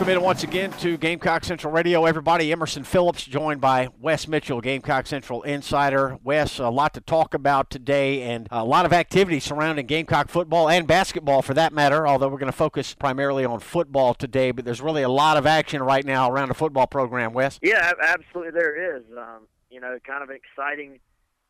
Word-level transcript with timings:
Welcome 0.00 0.16
in 0.16 0.22
once 0.22 0.44
again 0.44 0.70
to 0.78 0.96
Gamecock 0.96 1.44
Central 1.44 1.74
Radio. 1.74 2.06
Everybody, 2.06 2.50
Emerson 2.52 2.84
Phillips 2.84 3.22
joined 3.26 3.60
by 3.60 3.88
Wes 4.00 4.26
Mitchell, 4.26 4.62
Gamecock 4.62 5.06
Central 5.06 5.42
Insider. 5.42 6.16
Wes, 6.24 6.58
a 6.58 6.70
lot 6.70 6.94
to 6.94 7.02
talk 7.02 7.34
about 7.34 7.68
today 7.68 8.22
and 8.22 8.48
a 8.50 8.64
lot 8.64 8.86
of 8.86 8.94
activity 8.94 9.40
surrounding 9.40 9.84
Gamecock 9.84 10.30
football 10.30 10.70
and 10.70 10.86
basketball 10.86 11.42
for 11.42 11.52
that 11.52 11.74
matter, 11.74 12.08
although 12.08 12.28
we're 12.28 12.38
going 12.38 12.50
to 12.50 12.56
focus 12.56 12.94
primarily 12.94 13.44
on 13.44 13.60
football 13.60 14.14
today. 14.14 14.52
But 14.52 14.64
there's 14.64 14.80
really 14.80 15.02
a 15.02 15.08
lot 15.10 15.36
of 15.36 15.46
action 15.46 15.82
right 15.82 16.06
now 16.06 16.30
around 16.30 16.48
the 16.48 16.54
football 16.54 16.86
program, 16.86 17.34
Wes. 17.34 17.58
Yeah, 17.60 17.92
absolutely 18.02 18.52
there 18.52 18.96
is. 18.96 19.02
Um, 19.14 19.48
you 19.68 19.80
know, 19.80 19.98
kind 20.06 20.22
of 20.22 20.30
exciting, 20.30 20.98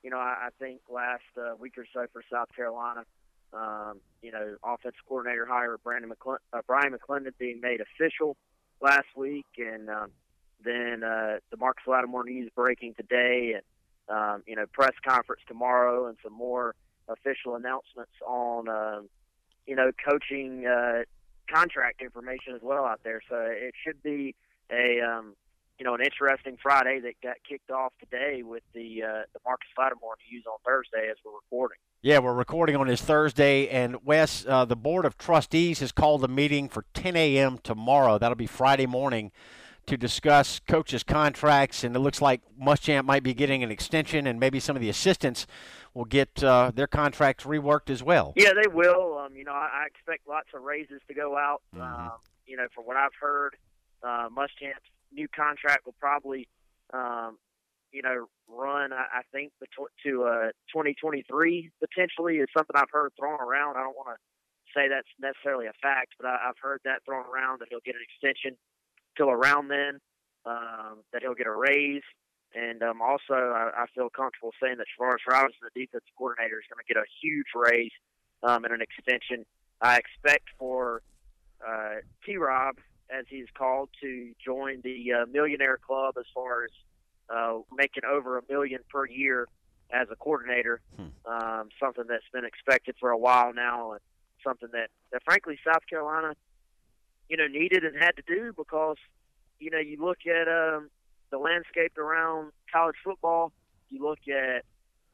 you 0.03 0.11
know, 0.11 0.19
I, 0.19 0.47
I 0.47 0.49
think 0.59 0.81
last 0.93 1.23
uh, 1.39 1.55
week 1.57 1.79
or 1.79 1.87
so 1.95 2.07
for 2.13 2.25
South 2.29 2.49
Carolina. 2.57 3.05
Um, 3.53 4.01
you 4.23 4.31
know, 4.31 4.57
offensive 4.63 5.01
coordinator 5.09 5.47
hire 5.47 5.77
Brandon 5.83 6.11
McClin- 6.11 6.39
uh, 6.53 6.61
Bryan 6.67 6.93
McClendon 6.93 7.33
being 7.39 7.61
made 7.61 7.81
official 7.81 8.37
last 8.81 9.09
week, 9.17 9.47
and 9.59 9.89
um, 9.89 10.11
then 10.65 11.03
uh, 11.03 11.39
the 11.51 11.57
Marcus 11.59 11.85
Lattimore 11.87 12.25
news 12.25 12.51
breaking 12.55 12.95
today, 12.95 13.55
and 13.55 13.63
um, 14.17 14.43
you 14.47 14.57
know, 14.57 14.67
press 14.73 14.93
conference 15.07 15.43
tomorrow, 15.49 16.07
and 16.07 16.17
some 16.23 16.33
more 16.33 16.75
official 17.09 17.57
announcements 17.57 18.13
on 18.27 18.69
um, 18.69 19.09
you 19.67 19.75
know 19.75 19.91
coaching 20.09 20.67
uh, 20.67 21.03
contract 21.53 22.03
information 22.03 22.55
as 22.55 22.63
well 22.63 22.85
out 22.85 23.01
there. 23.03 23.21
So 23.29 23.37
it 23.37 23.75
should 23.85 24.03
be 24.03 24.35
a 24.71 25.01
um, 25.01 25.35
you 25.81 25.87
know 25.87 25.95
an 25.95 26.03
interesting 26.03 26.59
Friday 26.63 27.01
that 27.01 27.15
got 27.23 27.37
kicked 27.49 27.71
off 27.71 27.95
today 27.99 28.43
with 28.43 28.63
the 28.75 29.03
uh, 29.03 29.23
the 29.33 29.41
Marcus 29.47 29.69
Lattimore 29.79 30.17
news 30.31 30.45
on 30.47 30.59
Thursday 30.65 31.09
as 31.11 31.17
we're 31.25 31.33
recording. 31.33 31.79
Yeah, 32.03 32.19
we're 32.19 32.35
recording 32.35 32.77
on 32.77 32.87
this 32.87 33.01
Thursday, 33.01 33.67
and 33.69 33.97
Wes, 34.05 34.45
uh, 34.47 34.67
the 34.67 34.77
Board 34.77 35.07
of 35.07 35.17
Trustees 35.17 35.81
has 35.81 35.91
called 35.91 36.23
a 36.23 36.29
meeting 36.29 36.69
for 36.69 36.85
10 36.93 37.17
a.m. 37.17 37.59
tomorrow. 37.63 38.19
That'll 38.19 38.37
be 38.37 38.47
Friday 38.47 38.87
morning 38.87 39.33
to 39.87 39.97
discuss 39.97 40.61
coaches' 40.69 41.03
contracts, 41.03 41.83
and 41.83 41.97
it 41.97 41.99
looks 42.01 42.21
like 42.21 42.43
Muschamp 42.63 43.05
might 43.07 43.23
be 43.23 43.33
getting 43.33 43.63
an 43.63 43.71
extension, 43.71 44.27
and 44.27 44.39
maybe 44.39 44.61
some 44.61 44.77
of 44.77 44.83
the 44.83 44.91
assistants 44.91 45.47
will 45.95 46.05
get 46.05 46.45
uh, 46.45 46.71
their 46.75 46.87
contracts 46.87 47.45
reworked 47.45 47.89
as 47.89 48.03
well. 48.03 48.35
Yeah, 48.37 48.51
they 48.53 48.69
will. 48.71 49.17
Um, 49.19 49.35
you 49.35 49.45
know, 49.45 49.53
I, 49.53 49.83
I 49.83 49.87
expect 49.87 50.29
lots 50.29 50.49
of 50.55 50.63
raises 50.63 51.01
to 51.09 51.15
go 51.15 51.39
out. 51.39 51.63
Mhm. 51.75 51.81
Um, 51.81 52.13
you 52.47 52.59
know, 52.59 52.67
from 52.75 52.85
what 52.85 52.97
I've 52.99 53.15
heard, 53.19 53.57
uh, 54.03 54.29
Muschamp's 54.29 54.91
new 55.13 55.29
contract 55.29 55.87
will 55.87 55.97
probably, 55.99 56.49
um, 56.93 57.39
you 57.93 58.03
know, 58.03 58.27
run. 58.49 58.93
I, 58.93 59.21
I 59.21 59.23
think 59.33 59.53
to 60.05 60.25
uh, 60.25 60.51
2023 60.73 61.71
potentially 61.81 62.37
is 62.37 62.49
something 62.57 62.75
I've 62.77 62.93
heard 62.93 63.13
thrown 63.19 63.41
around. 63.41 63.77
I 63.77 63.83
don't 63.83 63.97
want 63.97 64.17
to 64.17 64.19
say 64.75 64.89
that's 64.89 65.11
necessarily 65.19 65.67
a 65.67 65.75
fact, 65.83 66.15
but 66.19 66.27
I, 66.27 66.49
I've 66.49 66.61
heard 66.61 66.81
that 66.85 67.05
thrown 67.05 67.25
around 67.27 67.61
that 67.61 67.69
he'll 67.71 67.85
get 67.85 67.95
an 67.95 68.03
extension 68.07 68.57
till 69.17 69.31
around 69.31 69.69
then. 69.69 70.01
Um, 70.47 71.05
that 71.13 71.21
he'll 71.21 71.35
get 71.35 71.47
a 71.47 71.53
raise. 71.53 72.03
And 72.55 72.83
um, 72.83 73.03
also, 73.03 73.35
I, 73.35 73.85
I 73.85 73.87
feel 73.95 74.09
comfortable 74.09 74.53
saying 74.61 74.79
that 74.79 74.87
Travaris 74.99 75.29
Robinson, 75.29 75.61
the 75.63 75.81
defensive 75.85 76.09
coordinator, 76.17 76.59
is 76.59 76.67
going 76.73 76.83
to 76.83 76.89
get 76.89 76.97
a 76.97 77.07
huge 77.21 77.47
raise 77.55 77.93
um, 78.43 78.65
and 78.65 78.73
an 78.73 78.81
extension. 78.81 79.45
I 79.81 79.99
expect 79.99 80.49
for 80.59 81.03
uh, 81.61 82.01
T 82.25 82.37
Rob, 82.37 82.77
as 83.17 83.27
he's 83.29 83.47
called, 83.55 83.89
to 84.01 84.33
join 84.45 84.81
the 84.83 85.13
uh, 85.13 85.27
millionaire 85.27 85.79
club 85.79 86.15
as 86.19 86.27
far 86.35 86.65
as 86.65 86.71
uh, 87.29 87.59
making 87.77 88.05
over 88.05 88.39
a 88.39 88.43
million 88.49 88.81
per 88.89 89.07
year 89.07 89.47
as 89.93 90.09
a 90.11 90.17
coordinator. 90.17 90.81
Um, 91.27 91.69
something 91.79 92.05
that's 92.09 92.29
been 92.33 92.45
expected 92.45 92.97
for 92.99 93.11
a 93.11 93.19
while 93.19 93.53
now, 93.53 93.93
and 93.93 94.01
something 94.45 94.69
that, 94.73 94.91
that 95.13 95.23
frankly 95.25 95.59
South 95.65 95.87
Carolina, 95.89 96.35
you 97.29 97.37
know, 97.37 97.47
needed 97.47 97.85
and 97.85 97.97
had 97.97 98.13
to 98.17 98.23
do 98.27 98.53
because, 98.57 98.97
you 99.59 99.71
know, 99.71 99.79
you 99.79 99.97
look 100.01 100.19
at 100.27 100.49
um, 100.49 100.91
the 101.31 101.39
landscape 101.39 101.97
around 101.99 102.53
college 102.73 102.97
football. 103.05 103.53
You 103.89 104.03
look 104.03 104.21
at 104.29 104.65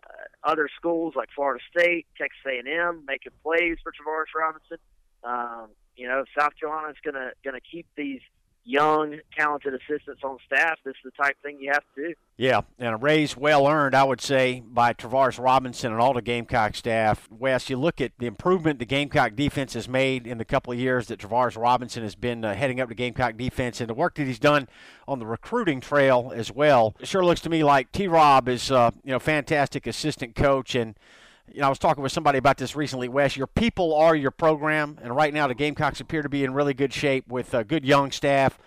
uh, 0.05 0.49
other 0.49 0.69
schools 0.77 1.15
like 1.17 1.29
Florida 1.35 1.63
State, 1.71 2.07
Texas 2.17 2.41
A&M 2.47 3.05
making 3.07 3.33
plays 3.43 3.79
for 3.83 3.93
Travaris 3.93 4.35
Robinson. 4.39 4.79
Um, 5.25 5.69
you 5.97 6.09
know, 6.09 6.25
South 6.39 6.53
Carolina's 6.59 6.97
gonna 7.05 7.31
gonna 7.45 7.61
keep 7.61 7.87
these 7.97 8.21
young, 8.67 9.21
talented 9.37 9.73
assistants 9.75 10.23
on 10.25 10.39
staff, 10.45 10.79
this 10.85 10.95
is 11.05 11.13
the 11.17 11.23
type 11.23 11.37
thing 11.43 11.59
you 11.61 11.71
have 11.73 11.85
to 11.95 12.09
do. 12.09 12.15
Yeah, 12.37 12.63
and 12.79 12.95
a 12.95 12.97
raise 12.97 13.37
well 13.37 13.67
earned, 13.69 13.95
I 13.95 14.03
would 14.03 14.21
say, 14.21 14.61
by 14.67 14.93
Travaris 14.93 15.43
Robinson 15.43 15.93
and 15.93 16.01
all 16.01 16.13
the 16.13 16.21
Gamecock 16.21 16.75
staff. 16.75 17.29
Wes, 17.31 17.71
you 17.71 17.77
look 17.77 18.01
at 18.01 18.13
the 18.19 18.27
improvement 18.27 18.81
the 18.81 18.85
Gamecock 18.85 19.37
defense 19.37 19.75
has 19.75 19.89
made 19.89 20.27
in 20.27 20.39
the 20.39 20.45
couple 20.45 20.73
of 20.73 20.79
years 20.79 21.07
that 21.07 21.21
Travaris 21.21 21.57
Robinson 21.57 22.03
has 22.03 22.17
been 22.17 22.45
uh, 22.45 22.55
heading 22.55 22.81
up 22.81 22.89
the 22.89 22.95
Gamecock 22.95 23.37
defense 23.37 23.81
and 23.81 23.89
the 23.89 23.95
work 23.95 24.17
that 24.17 24.27
he's 24.27 24.41
done 24.41 24.69
on 25.07 25.21
the 25.21 25.27
recruiting 25.27 25.81
trail 25.81 26.33
as 26.35 26.51
well. 26.53 26.97
It 26.99 27.07
sure 27.07 27.25
looks 27.25 27.41
to 27.43 27.51
me 27.51 27.63
like 27.63 27.93
T 27.93 28.09
Rob 28.09 28.49
is, 28.49 28.71
uh, 28.71 28.91
you 29.05 29.13
know, 29.13 29.21
fantastic 29.21 29.87
assistant 29.87 30.35
coach. 30.35 30.75
And, 30.75 30.97
you 31.53 31.61
know, 31.61 31.67
I 31.67 31.69
was 31.69 31.79
talking 31.79 32.03
with 32.03 32.13
somebody 32.13 32.39
about 32.39 32.59
this 32.59 32.77
recently, 32.77 33.09
Wes. 33.09 33.37
Your 33.37 33.47
people 33.47 33.95
are 33.95 34.15
your 34.15 34.31
program, 34.31 34.99
and 35.03 35.15
right 35.15 35.33
now 35.33 35.47
the 35.47 35.55
Gamecocks 35.55 36.01
appear 36.01 36.23
to 36.23 36.29
be 36.29 36.45
in 36.45 36.53
really 36.53 36.75
good 36.75 36.93
shape 36.93 37.29
with 37.29 37.55
a 37.55 37.65
good 37.65 37.85
young 37.85 38.11
staff. 38.11 38.59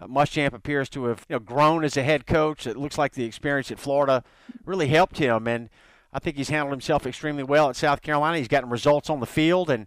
Uh, 0.00 0.06
Muschamp 0.06 0.52
appears 0.52 0.88
to 0.90 1.04
have 1.04 1.26
you 1.28 1.36
know, 1.36 1.40
grown 1.40 1.84
as 1.84 1.96
a 1.96 2.02
head 2.02 2.26
coach. 2.26 2.66
It 2.66 2.76
looks 2.76 2.96
like 2.96 3.12
the 3.12 3.24
experience 3.24 3.70
at 3.70 3.78
Florida 3.78 4.24
really 4.64 4.88
helped 4.88 5.18
him, 5.18 5.46
and 5.46 5.68
I 6.12 6.18
think 6.18 6.36
he's 6.36 6.48
handled 6.48 6.72
himself 6.72 7.06
extremely 7.06 7.42
well 7.42 7.68
at 7.68 7.76
South 7.76 8.00
Carolina. 8.02 8.38
He's 8.38 8.48
gotten 8.48 8.70
results 8.70 9.10
on 9.10 9.20
the 9.20 9.26
field, 9.26 9.68
and 9.68 9.86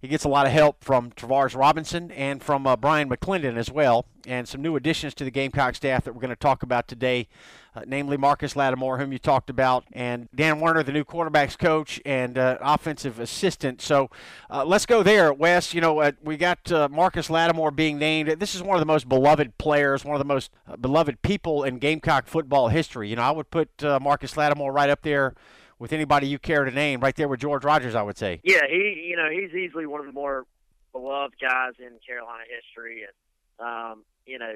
he 0.00 0.08
gets 0.08 0.24
a 0.24 0.28
lot 0.28 0.46
of 0.46 0.52
help 0.52 0.82
from 0.82 1.10
Travaris 1.10 1.54
Robinson 1.54 2.10
and 2.12 2.42
from 2.42 2.66
uh, 2.66 2.74
Bryan 2.74 3.08
McClendon 3.10 3.56
as 3.56 3.70
well, 3.70 4.06
and 4.26 4.48
some 4.48 4.62
new 4.62 4.74
additions 4.74 5.14
to 5.14 5.24
the 5.24 5.30
Gamecock 5.30 5.74
staff 5.74 6.04
that 6.04 6.14
we're 6.14 6.22
going 6.22 6.30
to 6.30 6.36
talk 6.36 6.62
about 6.62 6.88
today, 6.88 7.28
uh, 7.74 7.82
namely 7.86 8.16
Marcus 8.16 8.56
Lattimore, 8.56 8.96
whom 8.96 9.12
you 9.12 9.18
talked 9.18 9.50
about, 9.50 9.84
and 9.92 10.28
Dan 10.34 10.58
Werner, 10.58 10.82
the 10.82 10.92
new 10.92 11.04
quarterbacks 11.04 11.58
coach 11.58 12.00
and 12.06 12.38
uh, 12.38 12.56
offensive 12.62 13.20
assistant. 13.20 13.82
So 13.82 14.08
uh, 14.48 14.64
let's 14.64 14.86
go 14.86 15.02
there, 15.02 15.34
Wes. 15.34 15.74
You 15.74 15.82
know, 15.82 15.98
uh, 16.00 16.12
we 16.22 16.38
got 16.38 16.72
uh, 16.72 16.88
Marcus 16.90 17.28
Lattimore 17.28 17.70
being 17.70 17.98
named. 17.98 18.30
This 18.40 18.54
is 18.54 18.62
one 18.62 18.76
of 18.76 18.80
the 18.80 18.86
most 18.86 19.06
beloved 19.06 19.58
players, 19.58 20.02
one 20.02 20.14
of 20.14 20.20
the 20.20 20.24
most 20.24 20.50
beloved 20.80 21.20
people 21.20 21.62
in 21.62 21.78
Gamecock 21.78 22.26
football 22.26 22.68
history. 22.68 23.10
You 23.10 23.16
know, 23.16 23.22
I 23.22 23.32
would 23.32 23.50
put 23.50 23.68
Marcus 23.82 24.36
Lattimore 24.38 24.72
right 24.72 24.88
up 24.88 25.02
there 25.02 25.34
with 25.80 25.92
anybody 25.94 26.28
you 26.28 26.38
care 26.38 26.64
to 26.64 26.70
name, 26.70 27.00
right 27.00 27.16
there 27.16 27.26
with 27.26 27.40
George 27.40 27.64
Rogers, 27.64 27.96
I 27.96 28.02
would 28.02 28.18
say. 28.18 28.40
Yeah, 28.44 28.60
he 28.68 29.06
you 29.08 29.16
know 29.16 29.28
he's 29.28 29.52
easily 29.52 29.86
one 29.86 30.00
of 30.00 30.06
the 30.06 30.12
more 30.12 30.44
beloved 30.92 31.34
guys 31.40 31.72
in 31.80 31.98
Carolina 32.06 32.44
history, 32.48 33.02
and 33.02 33.66
um, 33.66 34.04
you 34.26 34.38
know 34.38 34.52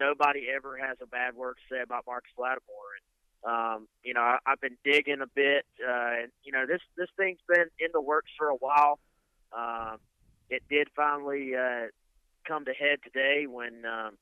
nobody 0.00 0.46
ever 0.54 0.78
has 0.78 0.96
a 1.02 1.06
bad 1.06 1.34
word 1.34 1.56
to 1.56 1.74
say 1.74 1.82
about 1.82 2.04
Marcus 2.06 2.30
Lattimore. 2.38 2.94
And 2.96 3.52
um, 3.52 3.88
you 4.04 4.14
know 4.14 4.20
I, 4.20 4.38
I've 4.46 4.60
been 4.60 4.78
digging 4.84 5.20
a 5.20 5.26
bit, 5.26 5.66
uh, 5.86 6.22
and 6.22 6.32
you 6.44 6.52
know 6.52 6.64
this 6.64 6.80
this 6.96 7.08
thing's 7.18 7.40
been 7.48 7.66
in 7.80 7.88
the 7.92 8.00
works 8.00 8.30
for 8.38 8.48
a 8.48 8.56
while. 8.56 9.00
Um, 9.52 9.98
it 10.48 10.62
did 10.70 10.88
finally 10.94 11.56
uh, 11.56 11.88
come 12.46 12.64
to 12.64 12.72
head 12.72 13.00
today 13.02 13.46
when 13.46 13.84
um, 13.84 14.12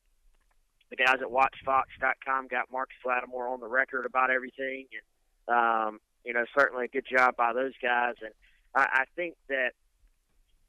the 0.88 0.96
guys 0.96 1.18
at 1.20 1.28
WatchFox.com 1.28 2.48
got 2.48 2.72
Marcus 2.72 2.96
Lattimore 3.04 3.48
on 3.48 3.60
the 3.60 3.68
record 3.68 4.06
about 4.06 4.30
everything, 4.30 4.86
and 4.90 5.54
um, 5.54 6.00
you 6.26 6.34
know 6.34 6.44
certainly 6.58 6.86
a 6.86 6.88
good 6.88 7.06
job 7.10 7.36
by 7.36 7.52
those 7.54 7.72
guys. 7.80 8.14
And 8.20 8.32
I, 8.74 9.02
I 9.02 9.04
think 9.14 9.36
that 9.48 9.70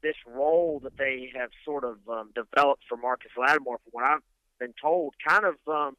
this 0.02 0.16
role 0.26 0.80
that 0.84 0.96
they 0.96 1.30
have 1.34 1.50
sort 1.64 1.84
of 1.84 1.96
um, 2.08 2.30
developed 2.34 2.84
for 2.88 2.96
Marcus 2.96 3.32
Lattimore, 3.36 3.78
from 3.82 3.90
what 3.90 4.04
I've 4.04 4.20
been 4.60 4.74
told, 4.80 5.14
kind 5.26 5.44
of 5.44 5.56
um, 5.66 5.96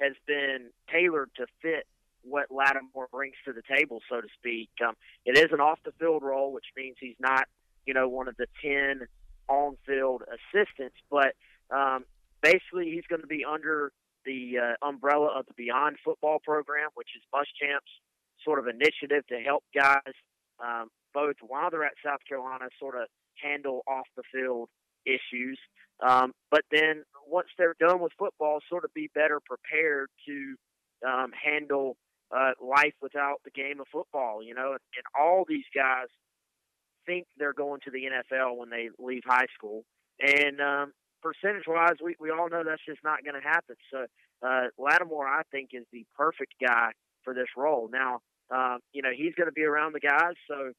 has 0.00 0.12
been 0.26 0.70
tailored 0.92 1.30
to 1.36 1.46
fit 1.62 1.86
what 2.22 2.50
Lattimore 2.50 3.08
brings 3.10 3.34
to 3.46 3.52
the 3.52 3.62
table, 3.76 4.00
so 4.10 4.20
to 4.20 4.28
speak. 4.38 4.70
Um, 4.86 4.94
it 5.24 5.36
is 5.36 5.52
an 5.52 5.60
off-the-field 5.60 6.22
role, 6.22 6.52
which 6.52 6.66
means 6.76 6.96
he's 7.00 7.16
not, 7.18 7.46
you 7.86 7.94
know, 7.94 8.08
one 8.08 8.28
of 8.28 8.36
the 8.36 8.46
ten 8.62 9.06
on-field 9.48 10.22
assistants, 10.22 10.96
but 11.10 11.34
um, 11.70 12.04
basically 12.42 12.90
he's 12.90 13.04
going 13.08 13.20
to 13.20 13.26
be 13.26 13.44
under 13.44 13.92
the 14.24 14.56
uh, 14.58 14.86
umbrella 14.86 15.38
of 15.38 15.46
the 15.46 15.54
Beyond 15.54 15.96
Football 16.04 16.38
program, 16.42 16.88
which 16.94 17.08
is 17.16 17.22
Muschamp's 17.32 17.92
sort 18.44 18.58
of 18.58 18.66
initiative 18.66 19.26
to 19.28 19.38
help 19.40 19.64
guys 19.74 20.14
um, 20.62 20.88
both 21.12 21.36
while 21.46 21.70
they're 21.70 21.84
at 21.84 21.94
South 22.04 22.20
Carolina 22.28 22.66
sort 22.78 22.96
of 22.96 23.08
handle 23.42 23.82
off 23.86 24.06
the 24.16 24.22
field 24.32 24.68
issues, 25.06 25.58
um, 26.00 26.32
but 26.50 26.62
then 26.70 27.04
once 27.26 27.48
they're 27.56 27.76
done 27.78 28.00
with 28.00 28.12
football, 28.18 28.58
sort 28.68 28.84
of 28.84 28.92
be 28.94 29.10
better 29.14 29.40
prepared 29.44 30.08
to 30.26 30.56
um, 31.06 31.30
handle 31.32 31.96
uh, 32.34 32.52
life 32.60 32.94
without 33.00 33.36
the 33.44 33.50
game 33.50 33.80
of 33.80 33.86
football. 33.92 34.42
You 34.42 34.54
know, 34.54 34.72
and, 34.72 35.04
all 35.18 35.44
these 35.48 35.64
guys 35.74 36.08
think 37.06 37.26
they're 37.36 37.52
going 37.52 37.80
to 37.84 37.90
the 37.90 38.04
NFL 38.04 38.56
when 38.56 38.70
they 38.70 38.88
leave 38.98 39.22
high 39.26 39.46
school, 39.56 39.84
and 40.20 40.60
um, 40.60 40.92
percentage 41.22 41.64
wise, 41.68 41.96
we 42.02 42.16
we 42.18 42.30
all 42.30 42.48
know 42.48 42.64
that's 42.64 42.84
just 42.86 43.04
not 43.04 43.24
going 43.24 43.40
to 43.40 43.46
happen. 43.48 43.76
So 43.92 44.06
uh, 44.46 44.68
Lattimore, 44.78 45.26
I 45.26 45.42
think, 45.52 45.70
is 45.72 45.84
the 45.92 46.04
perfect 46.16 46.54
guy 46.60 46.90
for 47.22 47.34
this 47.34 47.48
role. 47.56 47.88
Now, 47.92 48.20
um, 48.50 48.78
you 48.92 49.02
know, 49.02 49.10
he's 49.14 49.34
going 49.34 49.48
to 49.48 49.52
be 49.52 49.64
around 49.64 49.94
the 49.94 50.00
guys, 50.00 50.34
so 50.48 50.72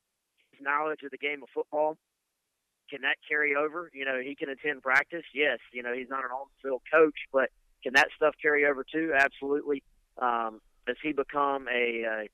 his 0.51 0.61
knowledge 0.61 1.01
of 1.03 1.11
the 1.11 1.17
game 1.17 1.43
of 1.43 1.49
football 1.53 1.97
can 2.89 3.01
that 3.01 3.17
carry 3.27 3.55
over? 3.55 3.89
You 3.93 4.05
know, 4.05 4.19
he 4.21 4.35
can 4.35 4.49
attend 4.49 4.83
practice. 4.83 5.23
Yes, 5.33 5.59
you 5.73 5.81
know, 5.83 5.93
he's 5.93 6.09
not 6.09 6.23
an 6.23 6.31
on-field 6.31 6.81
coach, 6.91 7.17
but 7.33 7.49
can 7.83 7.93
that 7.93 8.07
stuff 8.15 8.35
carry 8.41 8.65
over 8.65 8.83
too? 8.83 9.13
Absolutely. 9.17 9.83
Um, 10.21 10.61
does 10.85 10.97
he 11.01 11.13
become 11.13 11.67
a, 11.67 12.03
a 12.03 12.27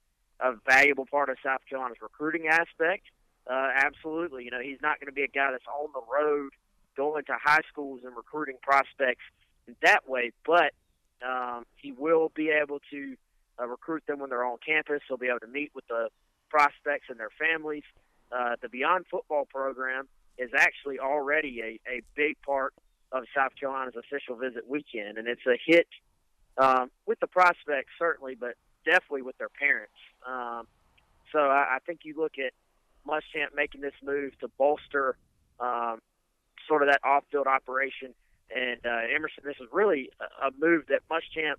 a 0.43 0.55
valuable 0.67 1.05
part 1.05 1.29
of 1.29 1.37
South 1.43 1.61
Carolina's 1.69 1.97
recruiting 2.01 2.47
aspect? 2.47 3.03
Uh, 3.49 3.69
absolutely. 3.75 4.43
You 4.43 4.51
know, 4.51 4.59
he's 4.59 4.81
not 4.81 4.99
going 4.99 5.07
to 5.07 5.13
be 5.13 5.23
a 5.23 5.27
guy 5.27 5.51
that's 5.51 5.67
on 5.67 5.89
the 5.93 6.01
road 6.11 6.49
going 6.97 7.23
to 7.25 7.33
high 7.41 7.61
schools 7.69 8.01
and 8.03 8.15
recruiting 8.15 8.57
prospects 8.61 9.23
that 9.81 10.07
way, 10.09 10.31
but 10.45 10.73
um, 11.25 11.65
he 11.75 11.91
will 11.91 12.31
be 12.35 12.49
able 12.49 12.79
to 12.89 13.15
uh, 13.61 13.67
recruit 13.67 14.03
them 14.07 14.19
when 14.19 14.29
they're 14.29 14.45
on 14.45 14.57
campus. 14.65 15.01
They'll 15.07 15.17
be 15.17 15.27
able 15.27 15.39
to 15.41 15.47
meet 15.47 15.71
with 15.75 15.87
the 15.87 16.09
prospects 16.49 17.07
and 17.09 17.19
their 17.19 17.29
families. 17.37 17.83
Uh, 18.31 18.55
the 18.61 18.69
Beyond 18.69 19.05
Football 19.11 19.45
program 19.45 20.07
is 20.37 20.49
actually 20.55 20.99
already 20.99 21.61
a, 21.61 21.89
a 21.89 22.01
big 22.15 22.41
part 22.41 22.73
of 23.11 23.23
South 23.35 23.51
Carolina's 23.59 23.95
official 23.95 24.35
visit 24.35 24.67
weekend, 24.67 25.17
and 25.17 25.27
it's 25.27 25.45
a 25.45 25.57
hit 25.65 25.87
um, 26.57 26.89
with 27.05 27.19
the 27.19 27.27
prospects 27.27 27.91
certainly, 27.99 28.35
but 28.35 28.55
definitely 28.85 29.21
with 29.21 29.37
their 29.37 29.49
parents. 29.49 29.93
Um, 30.27 30.65
so 31.31 31.39
I, 31.39 31.75
I 31.75 31.77
think 31.85 32.01
you 32.03 32.15
look 32.17 32.33
at 32.39 32.53
Muschamp 33.07 33.55
making 33.55 33.81
this 33.81 33.93
move 34.03 34.37
to 34.39 34.47
bolster 34.57 35.17
um, 35.59 35.99
sort 36.67 36.83
of 36.83 36.89
that 36.89 37.01
off-field 37.03 37.47
operation, 37.47 38.13
and 38.55 38.79
uh, 38.85 39.13
Emerson. 39.13 39.43
This 39.43 39.57
is 39.59 39.67
really 39.71 40.09
a, 40.19 40.47
a 40.47 40.51
move 40.59 40.85
that 40.87 41.01
Muschamp 41.09 41.55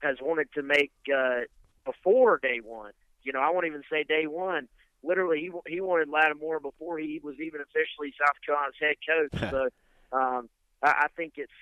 has 0.00 0.16
wanted 0.20 0.48
to 0.54 0.62
make 0.62 0.92
uh, 1.14 1.40
before 1.84 2.38
day 2.38 2.60
one. 2.62 2.92
You 3.22 3.32
know, 3.32 3.40
I 3.40 3.50
won't 3.50 3.66
even 3.66 3.82
say 3.90 4.04
day 4.04 4.26
one 4.26 4.68
literally 5.02 5.40
he 5.40 5.72
he 5.72 5.80
wanted 5.80 6.08
Lattimore 6.08 6.60
before 6.60 6.98
he 6.98 7.20
was 7.22 7.36
even 7.40 7.60
officially 7.60 8.12
South 8.18 8.36
Carolina's 8.44 8.74
head 8.80 8.96
coach. 9.06 9.50
so 9.50 10.16
um, 10.16 10.48
I, 10.82 11.04
I 11.04 11.06
think 11.16 11.34
it's 11.36 11.52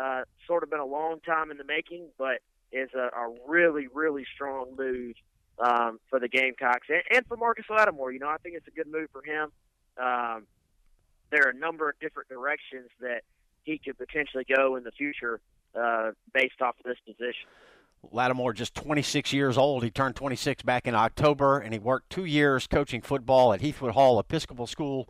uh, 0.00 0.22
sort 0.46 0.62
of 0.62 0.70
been 0.70 0.80
a 0.80 0.86
long 0.86 1.20
time 1.20 1.50
in 1.50 1.56
the 1.56 1.64
making, 1.64 2.06
but 2.18 2.38
is 2.72 2.90
a, 2.94 3.10
a 3.16 3.34
really 3.46 3.86
really 3.92 4.24
strong 4.34 4.74
move 4.76 5.14
um, 5.58 5.98
for 6.10 6.20
the 6.20 6.28
Gamecocks 6.28 6.88
and, 6.88 7.02
and 7.14 7.26
for 7.26 7.36
Marcus 7.36 7.66
Lattimore. 7.68 8.12
You 8.12 8.20
know, 8.20 8.28
I 8.28 8.36
think 8.38 8.56
it's 8.56 8.68
a 8.68 8.72
good 8.72 8.90
move 8.90 9.08
for 9.12 9.22
him. 9.22 9.50
Um, 9.96 10.46
there 11.30 11.46
are 11.46 11.50
a 11.50 11.58
number 11.58 11.90
of 11.90 11.98
different 12.00 12.28
directions 12.28 12.88
that 13.00 13.22
he 13.64 13.78
could 13.78 13.98
potentially 13.98 14.44
go 14.44 14.76
in 14.76 14.84
the 14.84 14.92
future 14.92 15.40
uh, 15.78 16.12
based 16.32 16.62
off 16.62 16.76
of 16.78 16.84
this 16.84 16.98
position. 17.04 17.48
Lattimore 18.10 18.52
just 18.52 18.74
26 18.74 19.32
years 19.32 19.58
old. 19.58 19.82
He 19.82 19.90
turned 19.90 20.16
26 20.16 20.62
back 20.62 20.86
in 20.86 20.94
October, 20.94 21.58
and 21.58 21.72
he 21.72 21.78
worked 21.78 22.10
two 22.10 22.24
years 22.24 22.66
coaching 22.66 23.02
football 23.02 23.52
at 23.52 23.60
Heathwood 23.60 23.92
Hall 23.92 24.18
Episcopal 24.18 24.66
School 24.66 25.08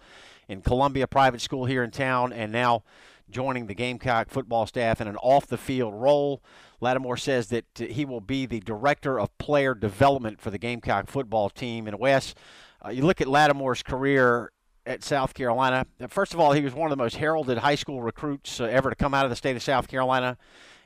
in 0.49 0.63
Columbia 0.63 1.07
Private 1.07 1.41
School 1.41 1.67
here 1.67 1.83
in 1.85 1.91
town, 1.91 2.33
and 2.33 2.51
now 2.51 2.83
joining 3.31 3.67
the 3.67 3.75
Gamecock 3.75 4.31
football 4.31 4.67
staff 4.67 5.01
in 5.01 5.09
an 5.09 5.17
off 5.17 5.47
the 5.47 5.59
field 5.59 5.95
role. 5.95 6.43
Lattimore 6.81 7.17
says 7.17 7.49
that 7.49 7.67
he 7.77 8.05
will 8.05 8.21
be 8.21 8.47
the 8.47 8.61
director 8.61 9.21
of 9.21 9.37
player 9.39 9.75
development 9.75 10.41
for 10.41 10.51
the 10.51 10.59
Gamecock 10.59 11.09
football 11.09 11.51
team. 11.51 11.87
And 11.87 11.99
Wes, 11.99 12.35
uh, 12.85 12.91
you 12.91 13.03
look 13.03 13.21
at 13.21 13.29
Lattimore's 13.29 13.83
career 13.83 14.53
at 14.87 15.05
South 15.05 15.35
Carolina. 15.35 15.87
First 16.09 16.33
of 16.33 16.41
all, 16.41 16.53
he 16.53 16.63
was 16.63 16.73
one 16.73 16.91
of 16.91 16.97
the 16.97 17.03
most 17.03 17.17
heralded 17.17 17.59
high 17.59 17.75
school 17.75 18.01
recruits 18.01 18.61
uh, 18.61 18.65
ever 18.65 18.89
to 18.89 18.97
come 18.97 19.13
out 19.13 19.27
of 19.27 19.31
the 19.31 19.37
state 19.37 19.57
of 19.57 19.63
South 19.63 19.89
Carolina 19.89 20.39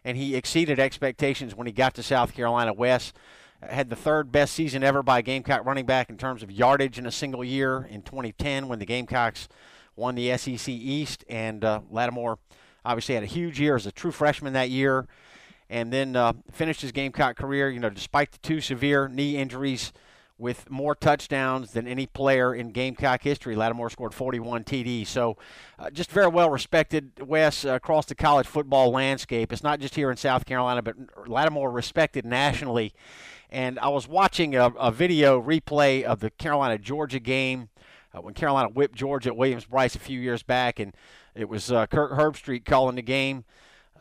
and 0.04 0.16
he 0.16 0.34
exceeded 0.34 0.78
expectations 0.78 1.54
when 1.54 1.66
he 1.66 1.72
got 1.72 1.94
to 1.94 2.02
South 2.02 2.34
Carolina 2.34 2.72
Wes. 2.72 3.12
Had 3.62 3.90
the 3.90 3.96
third 3.96 4.32
best 4.32 4.54
season 4.54 4.82
ever 4.82 5.02
by 5.02 5.22
Gamecock 5.22 5.64
running 5.64 5.87
back 5.87 6.10
in 6.10 6.19
terms 6.19 6.43
of 6.43 6.50
yardage 6.50 6.99
in 6.99 7.06
a 7.06 7.12
single 7.12 7.44
year 7.44 7.87
in 7.88 8.02
2010 8.02 8.66
when 8.66 8.81
the 8.81 8.87
Gamecocks 8.87 9.49
won 9.94 10.16
the 10.16 10.37
SEC 10.37 10.69
East. 10.69 11.25
And 11.28 11.64
uh, 11.64 11.81
Lattimore 11.88 12.38
obviously 12.84 13.14
had 13.14 13.22
a 13.22 13.28
huge 13.28 13.60
year 13.60 13.76
as 13.76 13.87
a 13.87 13.93
true 13.93 14.10
freshman 14.10 14.52
that 14.54 14.70
year 14.70 15.06
and 15.70 15.93
then 15.93 16.16
uh, 16.16 16.34
finished 16.50 16.82
his 16.82 16.93
Gamecock 16.93 17.37
career, 17.37 17.70
you 17.70 17.81
know, 17.81 17.88
despite 17.88 18.32
the 18.32 18.38
two 18.38 18.60
severe 18.60 19.08
knee 19.08 19.37
injuries 19.37 19.93
with 20.42 20.68
more 20.68 20.96
touchdowns 20.96 21.70
than 21.70 21.86
any 21.86 22.04
player 22.04 22.52
in 22.52 22.72
Gamecock 22.72 23.22
history. 23.22 23.54
Lattimore 23.54 23.88
scored 23.88 24.12
41 24.12 24.64
TDs. 24.64 25.06
So 25.06 25.36
uh, 25.78 25.88
just 25.88 26.10
very 26.10 26.26
well 26.26 26.50
respected, 26.50 27.12
Wes, 27.24 27.64
uh, 27.64 27.74
across 27.74 28.06
the 28.06 28.16
college 28.16 28.48
football 28.48 28.90
landscape. 28.90 29.52
It's 29.52 29.62
not 29.62 29.78
just 29.78 29.94
here 29.94 30.10
in 30.10 30.16
South 30.16 30.44
Carolina, 30.44 30.82
but 30.82 30.96
Lattimore 31.28 31.70
respected 31.70 32.26
nationally. 32.26 32.92
And 33.50 33.78
I 33.78 33.88
was 33.88 34.08
watching 34.08 34.56
a, 34.56 34.66
a 34.70 34.90
video 34.90 35.40
replay 35.40 36.02
of 36.02 36.18
the 36.18 36.30
Carolina 36.30 36.76
Georgia 36.76 37.20
game 37.20 37.68
uh, 38.12 38.20
when 38.20 38.34
Carolina 38.34 38.68
whipped 38.68 38.96
Georgia 38.96 39.28
at 39.28 39.36
Williams-Brice 39.36 39.94
a 39.94 40.00
few 40.00 40.18
years 40.20 40.42
back, 40.42 40.80
and 40.80 40.92
it 41.36 41.48
was 41.48 41.70
uh, 41.70 41.86
Kirk 41.86 42.12
Herbstreit 42.12 42.64
calling 42.64 42.96
the 42.96 43.02
game 43.02 43.44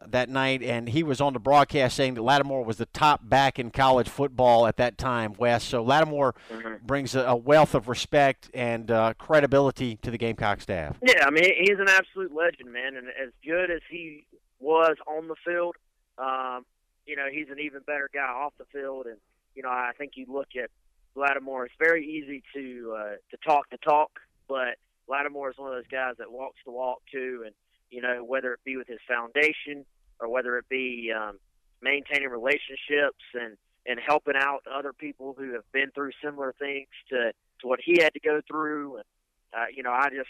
that 0.07 0.30
night, 0.30 0.62
and 0.63 0.89
he 0.89 1.03
was 1.03 1.21
on 1.21 1.33
the 1.33 1.39
broadcast 1.39 1.95
saying 1.95 2.15
that 2.15 2.21
Lattimore 2.21 2.63
was 2.63 2.77
the 2.77 2.86
top 2.88 3.21
back 3.27 3.59
in 3.59 3.71
college 3.71 4.09
football 4.09 4.68
at 4.68 4.77
that 4.77 4.98
time, 4.98 5.33
Wes. 5.38 5.63
So 5.63 5.83
Lattimore 5.83 6.36
mm-hmm. 6.51 6.86
brings 6.86 7.15
a, 7.15 7.36
wealth 7.36 7.74
of 7.74 7.88
respect 7.88 8.50
and 8.53 8.92
uh, 8.92 9.13
credibility 9.18 9.98
to 9.98 10.12
the 10.12 10.18
Gamecock 10.18 10.62
staff. 10.62 10.98
Yeah, 11.01 11.25
I 11.25 11.31
mean 11.31 11.44
he's 11.59 11.80
an 11.80 11.88
absolute 11.89 12.33
legend, 12.33 12.71
man, 12.71 12.95
and 12.95 13.07
as 13.07 13.31
good 13.44 13.71
as 13.71 13.81
he 13.89 14.25
was 14.59 14.95
on 15.07 15.27
the 15.27 15.36
field, 15.45 15.75
um, 16.18 16.65
you 17.06 17.15
know 17.15 17.27
he's 17.31 17.50
an 17.50 17.59
even 17.59 17.81
better 17.81 18.09
guy 18.13 18.21
off 18.21 18.53
the 18.57 18.65
field. 18.65 19.07
And 19.07 19.18
you 19.56 19.63
know 19.63 19.69
I 19.69 19.92
think 19.98 20.13
you 20.15 20.25
look 20.30 20.50
at 20.62 20.69
Lattimore; 21.15 21.65
it's 21.65 21.75
very 21.80 22.06
easy 22.06 22.44
to 22.53 22.95
uh, 22.98 23.15
to 23.31 23.38
talk 23.45 23.69
the 23.71 23.77
talk, 23.77 24.19
but 24.48 24.77
Lattimore 25.08 25.51
is 25.51 25.58
one 25.58 25.70
of 25.70 25.75
those 25.75 25.91
guys 25.91 26.15
that 26.20 26.31
walks 26.31 26.60
the 26.65 26.72
walk 26.72 27.01
too, 27.12 27.43
and 27.46 27.53
you 27.91 28.01
know, 28.01 28.24
whether 28.24 28.53
it 28.53 28.60
be 28.63 28.77
with 28.77 28.88
his 28.88 29.00
foundation 29.08 29.86
or 30.22 30.30
whether 30.30 30.58
it 30.58 30.70
be 30.70 31.12
um, 31.12 31.40
maintaining 31.82 32.30
relationships 32.30 33.24
and, 33.34 33.58
and 33.86 34.00
helping 34.00 34.36
out 34.38 34.62
other 34.72 34.94
people 34.94 35.36
who 35.38 35.54
have 35.54 35.70
been 35.72 35.92
through 35.92 36.12
similar 36.24 36.54
things 36.58 36.88
to, 37.10 37.32
to 37.60 37.68
what 37.68 37.80
he 37.84 38.01
had 38.01 38.13
to 38.13 38.20
go 38.20 38.40
through. 38.48 38.98
And, 38.98 39.06
uh, 39.54 39.66
you 39.75 39.84
know, 39.84 39.92
I 39.92 40.10
just, 40.10 40.30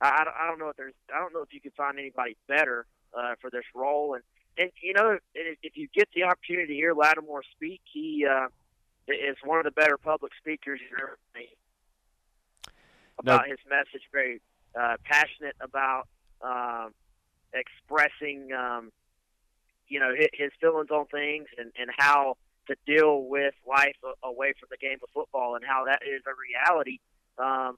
I, 0.00 0.24
I 0.38 0.46
don't 0.48 0.58
know 0.58 0.68
if 0.68 0.76
there's, 0.76 0.94
I 1.14 1.20
don't 1.20 1.32
know 1.32 1.42
if 1.42 1.54
you 1.54 1.60
could 1.60 1.74
find 1.74 1.98
anybody 1.98 2.36
better 2.48 2.86
uh, 3.16 3.34
for 3.40 3.50
this 3.50 3.64
role. 3.74 4.14
And, 4.14 4.22
and, 4.58 4.70
you 4.82 4.92
know, 4.92 5.18
if, 5.34 5.58
if 5.62 5.76
you 5.76 5.88
get 5.94 6.08
the 6.14 6.24
opportunity 6.24 6.66
to 6.66 6.74
hear 6.74 6.92
Lattimore 6.92 7.42
speak, 7.54 7.80
he 7.90 8.26
uh, 8.28 8.48
is 9.08 9.36
one 9.44 9.58
of 9.58 9.64
the 9.64 9.70
better 9.70 9.96
public 9.96 10.32
speakers 10.40 10.80
you've 10.82 11.00
ever 11.00 11.18
seen 11.34 11.46
about 13.18 13.42
no. 13.46 13.50
his 13.50 13.58
message, 13.68 14.02
very 14.12 14.40
uh, 14.78 14.96
passionate 15.04 15.54
about 15.60 16.08
um, 16.42 16.92
expressing, 17.52 18.52
um, 18.52 18.90
you 19.90 20.00
know, 20.00 20.14
his, 20.16 20.50
feelings 20.60 20.90
on 20.90 21.04
things 21.06 21.46
and, 21.58 21.72
and 21.78 21.90
how 21.98 22.36
to 22.68 22.76
deal 22.86 23.24
with 23.24 23.54
life 23.68 23.96
away 24.22 24.54
from 24.58 24.68
the 24.70 24.78
game 24.78 24.98
of 25.02 25.10
football 25.12 25.56
and 25.56 25.64
how 25.66 25.84
that 25.84 26.00
is 26.06 26.22
a 26.26 26.32
reality. 26.32 27.00
Um, 27.36 27.76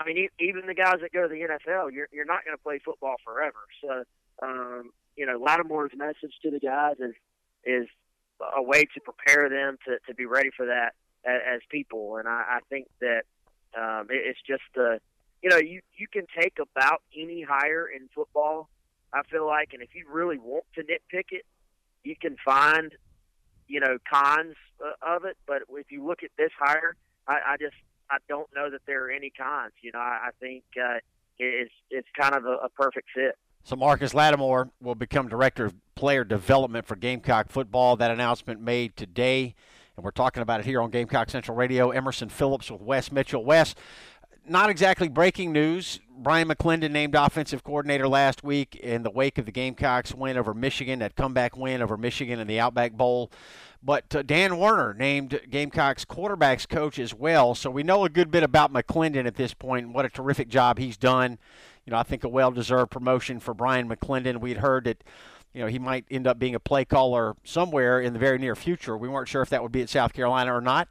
I 0.00 0.06
mean, 0.06 0.28
even 0.40 0.66
the 0.66 0.74
guys 0.74 0.96
that 1.02 1.12
go 1.12 1.22
to 1.22 1.28
the 1.28 1.40
NFL, 1.40 1.92
you're 1.92 2.08
you're 2.12 2.26
not 2.26 2.44
going 2.44 2.56
to 2.56 2.62
play 2.62 2.80
football 2.84 3.16
forever. 3.24 3.58
So, 3.82 4.04
um, 4.42 4.90
you 5.16 5.26
know, 5.26 5.38
Lattimore's 5.38 5.92
message 5.96 6.34
to 6.42 6.50
the 6.50 6.60
guys 6.60 6.96
is 6.98 7.14
is 7.64 7.86
a 8.56 8.62
way 8.62 8.84
to 8.84 9.00
prepare 9.00 9.48
them 9.48 9.78
to 9.86 9.98
to 10.06 10.14
be 10.14 10.26
ready 10.26 10.50
for 10.56 10.66
that 10.66 10.94
as, 11.24 11.40
as 11.56 11.60
people. 11.70 12.16
And 12.16 12.28
I, 12.28 12.58
I 12.58 12.58
think 12.68 12.88
that 13.00 13.22
um, 13.76 14.08
it, 14.10 14.22
it's 14.24 14.40
just 14.46 14.62
the 14.74 15.00
you 15.42 15.50
know, 15.50 15.58
you 15.58 15.80
you 15.96 16.06
can 16.08 16.26
take 16.38 16.58
about 16.58 17.02
any 17.16 17.42
hire 17.42 17.86
in 17.86 18.08
football. 18.14 18.68
I 19.12 19.22
feel 19.30 19.46
like, 19.46 19.70
and 19.72 19.82
if 19.82 19.94
you 19.94 20.04
really 20.10 20.38
want 20.38 20.64
to 20.74 20.82
nitpick 20.82 21.26
it, 21.30 21.44
you 22.04 22.14
can 22.20 22.36
find, 22.44 22.92
you 23.68 23.80
know, 23.80 23.98
cons 24.08 24.54
uh, 24.84 25.14
of 25.16 25.24
it. 25.24 25.36
But 25.46 25.62
if 25.70 25.90
you 25.90 26.06
look 26.06 26.22
at 26.22 26.30
this 26.38 26.50
hire, 26.58 26.96
I, 27.26 27.38
I 27.46 27.56
just 27.58 27.74
I 28.10 28.18
don't 28.28 28.48
know 28.54 28.70
that 28.70 28.80
there 28.86 29.06
are 29.06 29.10
any 29.10 29.30
cons. 29.30 29.72
You 29.82 29.92
know, 29.92 29.98
I, 29.98 30.28
I 30.28 30.30
think 30.40 30.64
uh, 30.80 30.98
it's 31.38 31.72
it's 31.90 32.08
kind 32.18 32.34
of 32.34 32.44
a, 32.44 32.56
a 32.64 32.68
perfect 32.68 33.08
fit. 33.14 33.36
So 33.64 33.74
Marcus 33.74 34.14
Lattimore 34.14 34.70
will 34.80 34.94
become 34.94 35.28
director 35.28 35.64
of 35.64 35.74
player 35.96 36.22
development 36.22 36.86
for 36.86 36.94
Gamecock 36.94 37.50
football. 37.50 37.96
That 37.96 38.12
announcement 38.12 38.60
made 38.60 38.96
today 38.96 39.54
and 39.96 40.04
we're 40.04 40.10
talking 40.10 40.42
about 40.42 40.60
it 40.60 40.66
here 40.66 40.80
on 40.80 40.90
Gamecock 40.90 41.30
Central 41.30 41.56
Radio. 41.56 41.90
Emerson 41.90 42.28
Phillips 42.28 42.70
with 42.70 42.82
Wes 42.82 43.10
Mitchell. 43.10 43.42
Wes, 43.42 43.74
not 44.48 44.70
exactly 44.70 45.08
breaking 45.08 45.52
news. 45.52 46.00
Bryan 46.18 46.48
McClendon 46.48 46.90
named 46.90 47.14
offensive 47.14 47.62
coordinator 47.62 48.08
last 48.08 48.42
week 48.42 48.74
in 48.76 49.02
the 49.02 49.10
wake 49.10 49.38
of 49.38 49.46
the 49.46 49.52
Gamecocks 49.52 50.14
win 50.14 50.36
over 50.36 50.54
Michigan, 50.54 51.00
that 51.00 51.14
comeback 51.14 51.56
win 51.56 51.82
over 51.82 51.96
Michigan 51.96 52.40
in 52.40 52.46
the 52.46 52.58
Outback 52.58 52.92
Bowl. 52.92 53.30
But 53.82 54.14
uh, 54.14 54.22
Dan 54.22 54.58
Werner 54.58 54.94
named 54.94 55.40
Gamecocks 55.50 56.04
quarterbacks 56.04 56.68
coach 56.68 56.98
as 56.98 57.14
well. 57.14 57.54
So 57.54 57.70
we 57.70 57.82
know 57.82 58.04
a 58.04 58.08
good 58.08 58.30
bit 58.30 58.42
about 58.42 58.72
McClendon 58.72 59.26
at 59.26 59.36
this 59.36 59.54
point. 59.54 59.92
What 59.92 60.04
a 60.04 60.08
terrific 60.08 60.48
job 60.48 60.78
he's 60.78 60.96
done. 60.96 61.38
You 61.84 61.92
know, 61.92 61.98
I 61.98 62.02
think 62.02 62.24
a 62.24 62.28
well-deserved 62.28 62.90
promotion 62.90 63.38
for 63.38 63.54
Bryan 63.54 63.88
McClendon. 63.88 64.40
We'd 64.40 64.56
heard 64.56 64.84
that 64.84 65.04
you 65.52 65.60
know, 65.62 65.68
he 65.68 65.78
might 65.78 66.04
end 66.10 66.26
up 66.26 66.38
being 66.38 66.54
a 66.54 66.60
play 66.60 66.84
caller 66.84 67.36
somewhere 67.44 68.00
in 68.00 68.12
the 68.12 68.18
very 68.18 68.38
near 68.38 68.54
future. 68.54 68.96
We 68.96 69.08
weren't 69.08 69.28
sure 69.28 69.42
if 69.42 69.50
that 69.50 69.62
would 69.62 69.72
be 69.72 69.82
at 69.82 69.88
South 69.88 70.12
Carolina 70.12 70.54
or 70.54 70.60
not. 70.60 70.88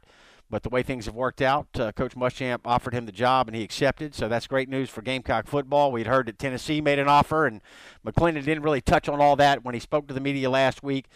But 0.48 0.62
the 0.62 0.68
way 0.68 0.84
things 0.84 1.06
have 1.06 1.14
worked 1.14 1.42
out, 1.42 1.66
uh, 1.78 1.90
Coach 1.90 2.14
Muschamp 2.14 2.60
offered 2.64 2.94
him 2.94 3.04
the 3.04 3.12
job 3.12 3.48
and 3.48 3.56
he 3.56 3.64
accepted. 3.64 4.14
So 4.14 4.28
that's 4.28 4.46
great 4.46 4.68
news 4.68 4.88
for 4.88 5.02
Gamecock 5.02 5.48
football. 5.48 5.90
We'd 5.90 6.06
heard 6.06 6.26
that 6.26 6.38
Tennessee 6.38 6.80
made 6.80 7.00
an 7.00 7.08
offer, 7.08 7.46
and 7.46 7.60
McClendon 8.06 8.44
didn't 8.44 8.62
really 8.62 8.80
touch 8.80 9.08
on 9.08 9.20
all 9.20 9.34
that 9.36 9.64
when 9.64 9.74
he 9.74 9.80
spoke 9.80 10.06
to 10.06 10.14
the 10.14 10.20
media 10.20 10.48
last 10.48 10.84
week. 10.84 11.06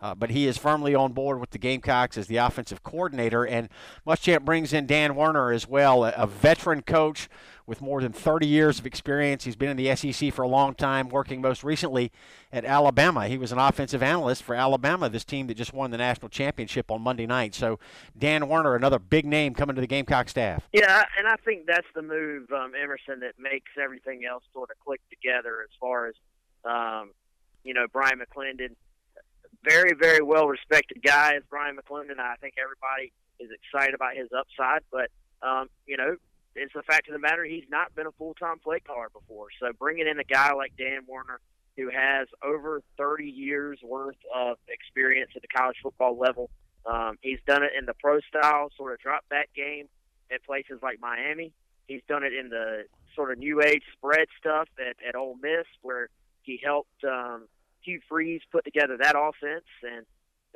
Uh, 0.00 0.14
but 0.14 0.30
he 0.30 0.46
is 0.46 0.56
firmly 0.56 0.94
on 0.94 1.12
board 1.12 1.40
with 1.40 1.50
the 1.50 1.58
Gamecocks 1.58 2.16
as 2.16 2.26
the 2.26 2.38
offensive 2.38 2.82
coordinator. 2.82 3.44
And 3.44 3.68
Muschamp 4.06 4.44
brings 4.44 4.72
in 4.72 4.86
Dan 4.86 5.14
Werner 5.14 5.52
as 5.52 5.68
well, 5.68 6.04
a, 6.04 6.12
a, 6.12 6.26
veteran 6.26 6.80
coach 6.82 7.28
with 7.66 7.82
more 7.82 8.00
than 8.00 8.12
30 8.12 8.46
years 8.46 8.78
of 8.78 8.86
experience. 8.86 9.44
He's 9.44 9.56
been 9.56 9.68
in 9.68 9.76
the 9.76 9.94
SEC 9.94 10.32
for 10.32 10.42
a 10.42 10.48
long 10.48 10.74
time, 10.74 11.08
working 11.08 11.42
most 11.42 11.62
recently 11.62 12.10
at 12.50 12.64
Alabama. 12.64 13.28
He 13.28 13.36
was 13.36 13.52
an 13.52 13.58
offensive 13.58 14.02
analyst 14.02 14.42
for 14.42 14.54
Alabama, 14.54 15.08
this 15.10 15.24
team 15.24 15.46
that 15.48 15.54
just 15.54 15.74
won 15.74 15.90
the 15.90 15.98
national 15.98 16.30
championship 16.30 16.90
on 16.90 17.02
Monday 17.02 17.26
night. 17.26 17.54
So 17.54 17.78
Dan 18.18 18.48
Werner, 18.48 18.74
another 18.74 18.98
big 18.98 19.26
name 19.26 19.54
coming 19.54 19.76
to 19.76 19.80
the 19.80 19.86
Gamecock 19.86 20.30
staff. 20.30 20.66
Yeah, 20.72 21.04
and 21.18 21.28
I 21.28 21.36
think 21.44 21.66
that's 21.66 21.86
the 21.94 22.02
move, 22.02 22.50
um, 22.50 22.72
Emerson, 22.80 23.20
that 23.20 23.34
makes 23.38 23.70
everything 23.80 24.22
else 24.24 24.44
sort 24.54 24.70
of 24.70 24.76
click 24.84 25.02
together 25.10 25.58
as 25.62 25.70
far 25.78 26.06
as, 26.06 26.14
um, 26.64 27.10
you 27.64 27.74
know, 27.74 27.86
Bryan 27.92 28.18
McClendon– 28.18 28.74
very, 29.62 29.92
very 29.94 30.22
well 30.22 30.46
respected 30.46 31.02
guy 31.02 31.36
is 31.36 31.42
Bryan 31.48 31.76
McClendon. 31.76 32.18
I 32.18 32.36
think 32.40 32.54
everybody 32.58 33.12
is 33.38 33.50
excited 33.50 33.94
about 33.94 34.16
his 34.16 34.28
upside, 34.36 34.82
but 34.90 35.10
um, 35.46 35.68
you 35.86 35.96
know, 35.96 36.16
it's 36.54 36.72
the 36.74 36.82
fact 36.82 37.08
of 37.08 37.12
the 37.12 37.18
matter 37.18 37.44
he's 37.44 37.64
not 37.70 37.94
been 37.94 38.06
a 38.06 38.12
full 38.12 38.34
time 38.34 38.58
play 38.58 38.80
caller 38.80 39.08
before. 39.12 39.46
So 39.60 39.72
bringing 39.78 40.06
in 40.06 40.18
a 40.18 40.24
guy 40.24 40.52
like 40.52 40.72
Dan 40.76 41.02
Werner, 41.06 41.40
who 41.76 41.90
has 41.90 42.28
over 42.44 42.82
30 42.98 43.24
years 43.24 43.78
worth 43.82 44.16
of 44.34 44.58
experience 44.68 45.30
at 45.36 45.42
the 45.42 45.48
college 45.48 45.76
football 45.82 46.18
level. 46.18 46.50
Um, 46.86 47.18
he's 47.20 47.38
done 47.46 47.62
it 47.62 47.70
in 47.78 47.86
the 47.86 47.94
pro 47.94 48.20
style 48.20 48.70
sort 48.76 48.92
of 48.92 49.00
drop 49.00 49.28
back 49.28 49.50
game 49.54 49.86
at 50.32 50.44
places 50.44 50.78
like 50.82 50.98
Miami. 51.00 51.52
He's 51.86 52.02
done 52.08 52.24
it 52.24 52.32
in 52.32 52.48
the 52.48 52.84
sort 53.14 53.32
of 53.32 53.38
new 53.38 53.62
age 53.62 53.82
spread 53.96 54.26
stuff 54.38 54.68
at, 54.78 54.96
at 55.06 55.16
Ole 55.16 55.36
Miss, 55.42 55.66
where 55.82 56.08
he 56.42 56.60
helped 56.62 57.04
um, 57.04 57.48
Hugh 57.82 58.00
Freeze 58.08 58.42
put 58.50 58.64
together 58.64 58.96
that 58.98 59.16
offense, 59.16 59.64
and 59.82 60.06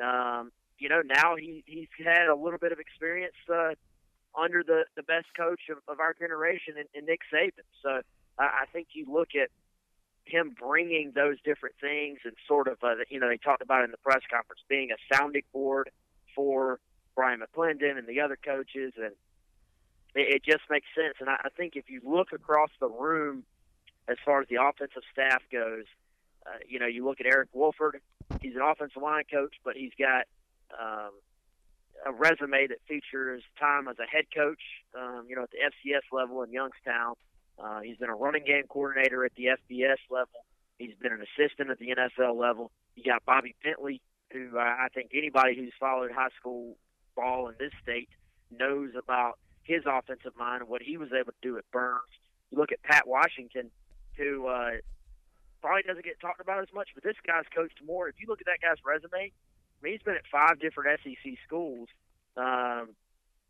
um, 0.03 0.53
you 0.79 0.89
know 0.89 1.03
now 1.05 1.37
he 1.37 1.63
he's 1.67 1.89
had 1.99 2.29
a 2.29 2.35
little 2.35 2.59
bit 2.59 2.73
of 2.73 2.79
experience 2.79 3.35
uh, 3.53 3.75
under 4.39 4.63
the 4.63 4.85
the 4.97 5.03
best 5.03 5.27
coach 5.37 5.63
of, 5.71 5.79
of 5.89 6.01
our 6.01 6.15
generation 6.15 6.75
in, 6.77 6.87
in 6.99 7.07
Nick 7.07 7.21
Saban. 7.33 7.65
So 7.83 8.03
I, 8.39 8.45
I 8.45 8.65
think 8.73 8.89
you 8.93 9.07
look 9.11 9.31
at 9.35 9.51
him 10.27 10.55
bringing 10.59 11.13
those 11.15 11.37
different 11.45 11.75
things 11.81 12.19
and 12.25 12.35
sort 12.49 12.69
of 12.69 12.79
uh, 12.83 12.95
you 13.09 13.21
know 13.21 13.29
they 13.29 13.39
talked 13.39 13.63
about 13.63 13.85
in 13.85 13.91
the 13.91 13.99
press 13.99 14.23
conference 14.31 14.61
being 14.69 14.91
a 14.91 15.15
sounding 15.15 15.45
board 15.53 15.91
for 16.35 16.81
Bryan 17.15 17.41
McClendon 17.41 17.99
and 17.99 18.07
the 18.07 18.21
other 18.21 18.39
coaches, 18.43 18.93
and 18.97 19.13
it, 20.15 20.37
it 20.37 20.45
just 20.45 20.63
makes 20.71 20.87
sense. 20.95 21.17
And 21.21 21.29
I, 21.29 21.37
I 21.45 21.49
think 21.57 21.77
if 21.77 21.89
you 21.89 22.01
look 22.05 22.33
across 22.33 22.71
the 22.81 22.89
room 22.89 23.45
as 24.09 24.17
far 24.25 24.41
as 24.41 24.49
the 24.49 24.57
offensive 24.57 25.03
staff 25.13 25.43
goes 25.51 25.85
uh, 26.47 26.59
you 26.69 26.79
know, 26.79 26.87
you 26.87 27.05
look 27.05 27.21
at 27.21 27.27
Eric 27.27 27.49
Wolford. 27.53 28.01
He's 28.41 28.55
an 28.55 28.63
offensive 28.63 29.03
line 29.03 29.25
coach, 29.31 29.55
but 29.65 29.77
he's 29.77 29.93
got 29.99 30.25
um, 30.79 31.11
a 32.07 32.13
resume 32.13 32.67
that 32.69 32.79
features 32.89 33.43
time 33.59 33.89
as 33.89 33.97
a 33.99 34.07
head 34.07 34.25
coach. 34.35 34.61
Um, 34.99 35.27
you 35.29 35.37
know, 35.37 35.43
at 35.43 35.51
the 35.51 35.59
FCS 35.59 36.13
level 36.13 36.43
in 36.43 36.53
Youngstown. 36.53 37.15
Uh, 37.59 37.81
he's 37.81 37.97
been 37.97 38.11
a 38.11 38.15
running 38.15 38.45
game 38.45 38.65
coordinator 38.69 39.25
at 39.25 39.33
the 39.37 39.45
FBS 39.45 39.99
level. 40.11 40.45
He's 40.79 40.95
been 41.01 41.13
an 41.13 41.23
assistant 41.23 41.71
at 41.71 41.79
the 41.79 41.95
NFL 41.95 42.37
level. 42.37 42.73
You 42.97 43.05
got 43.05 43.25
Bobby 43.25 43.55
Bentley, 43.63 44.01
who 44.33 44.59
uh, 44.59 44.61
I 44.61 44.89
think 44.93 45.11
anybody 45.15 45.55
who's 45.57 45.73
followed 45.79 46.11
high 46.11 46.31
school 46.39 46.77
ball 47.15 47.49
in 47.49 47.55
this 47.59 47.73
state 47.81 48.09
knows 48.51 48.91
about 49.01 49.39
his 49.63 49.83
offensive 49.87 50.33
mind 50.37 50.63
and 50.63 50.69
what 50.69 50.83
he 50.83 50.97
was 50.97 51.11
able 51.13 51.33
to 51.33 51.39
do 51.43 51.57
at 51.59 51.65
Byrnes. 51.73 52.03
You 52.51 52.59
look 52.59 52.73
at 52.73 52.83
Pat 52.83 53.07
Washington, 53.07 53.71
who 54.17 54.47
uh, 54.47 54.73
probably 55.65 55.83
doesn't 55.83 56.05
get 56.05 56.21
talked 56.21 56.41
about 56.41 56.61
as 56.61 56.69
much, 56.75 56.91
but 56.95 57.03
this 57.03 57.17
guy's 57.27 57.49
coached 57.55 57.81
more. 57.87 58.07
If 58.07 58.17
you 58.21 58.27
look 58.29 58.43
at 58.43 58.47
that 58.47 58.61
guy's 58.61 58.85
resume, 58.85 59.33
I 59.33 59.79
mean, 59.81 59.95
he's 59.95 60.03
been 60.03 60.15
at 60.15 60.29
five 60.31 60.61
different 60.61 61.01
SEC 61.01 61.39
schools. 61.47 61.89
Um, 62.37 62.91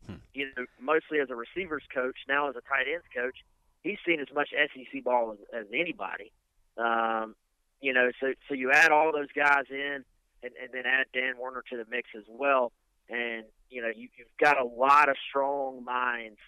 hmm. 0.07 0.23
You 0.33 0.47
know, 0.55 0.65
mostly 0.79 1.19
as 1.19 1.29
a 1.29 1.35
receivers 1.35 1.83
coach, 1.93 2.15
now 2.29 2.47
as 2.47 2.55
a 2.55 2.61
tight 2.61 2.87
ends 2.87 3.03
coach. 3.13 3.35
He's 3.83 3.97
seen 4.07 4.21
as 4.21 4.27
much 4.33 4.51
SEC 4.51 5.03
ball 5.03 5.33
as, 5.33 5.63
as 5.63 5.67
anybody. 5.73 6.31
Um, 6.77 7.35
you 7.81 7.91
know, 7.91 8.09
so 8.21 8.33
so 8.47 8.53
you 8.53 8.71
add 8.71 8.91
all 8.91 9.11
those 9.11 9.31
guys 9.35 9.65
in, 9.69 10.05
and, 10.41 10.53
and 10.55 10.71
then 10.71 10.85
add 10.85 11.07
Dan 11.13 11.35
Werner 11.37 11.63
to 11.69 11.75
the 11.75 11.85
mix 11.89 12.09
as 12.15 12.23
well, 12.29 12.71
and 13.09 13.43
you 13.69 13.81
know 13.81 13.89
you, 13.93 14.07
you've 14.17 14.37
got 14.39 14.57
a 14.57 14.63
lot 14.63 15.09
of 15.09 15.17
strong 15.29 15.83
minds 15.83 16.39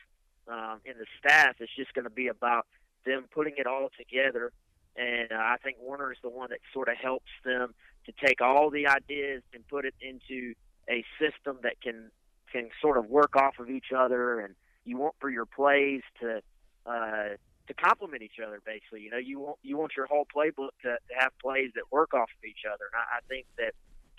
um, 0.48 0.80
in 0.86 0.94
the 0.98 1.06
staff. 1.20 1.58
It's 1.60 1.76
just 1.76 1.94
going 1.94 2.06
to 2.06 2.10
be 2.10 2.30
about 2.30 2.66
them 3.06 3.26
putting 3.34 3.56
it 3.58 3.68
all 3.68 3.90
together 3.98 4.54
and 4.98 5.32
uh, 5.32 5.36
I 5.36 5.58
think 5.64 5.78
Werner 5.80 6.12
is 6.12 6.18
the 6.24 6.30
one 6.30 6.50
that 6.50 6.60
sort 6.74 6.90
of 6.90 6.98
helps 6.98 7.32
them 7.46 7.74
to 8.06 8.14
take 8.26 8.42
all 8.42 8.70
the 8.70 8.88
ideas 8.88 9.44
and 9.54 9.68
put 9.68 9.86
it 9.86 9.94
into 10.02 10.54
a 10.90 11.04
system 11.20 11.60
that 11.64 11.80
can 11.82 12.12
can 12.52 12.70
sort 12.82 12.98
of 12.98 13.06
work 13.08 13.36
off 13.36 13.60
of 13.60 13.70
each 13.70 13.92
other. 13.96 14.40
And 14.40 14.56
you 14.86 14.98
want 14.98 15.16
for 15.20 15.30
your 15.30 15.46
plays 15.46 16.02
to 16.22 16.42
uh, 16.86 17.36
to 17.68 17.74
complement 17.74 18.24
each 18.24 18.40
other. 18.46 18.62
Basically, 18.66 19.02
you 19.02 19.12
know, 19.12 19.18
you 19.18 19.40
want 19.40 19.58
you 19.62 19.78
want 19.78 19.92
your 19.96 20.08
whole 20.08 20.26
playbook 20.26 20.72
to, 20.84 20.98
to 20.98 21.14
have 21.20 21.32
plays 21.42 21.72
that 21.76 21.92
work 21.92 22.14
off 22.14 22.30
of 22.38 22.46
each 22.46 22.64
other. 22.66 22.86
And 22.92 22.96
I, 22.96 23.18
I 23.18 23.20
think 23.28 23.46
that 23.58 23.74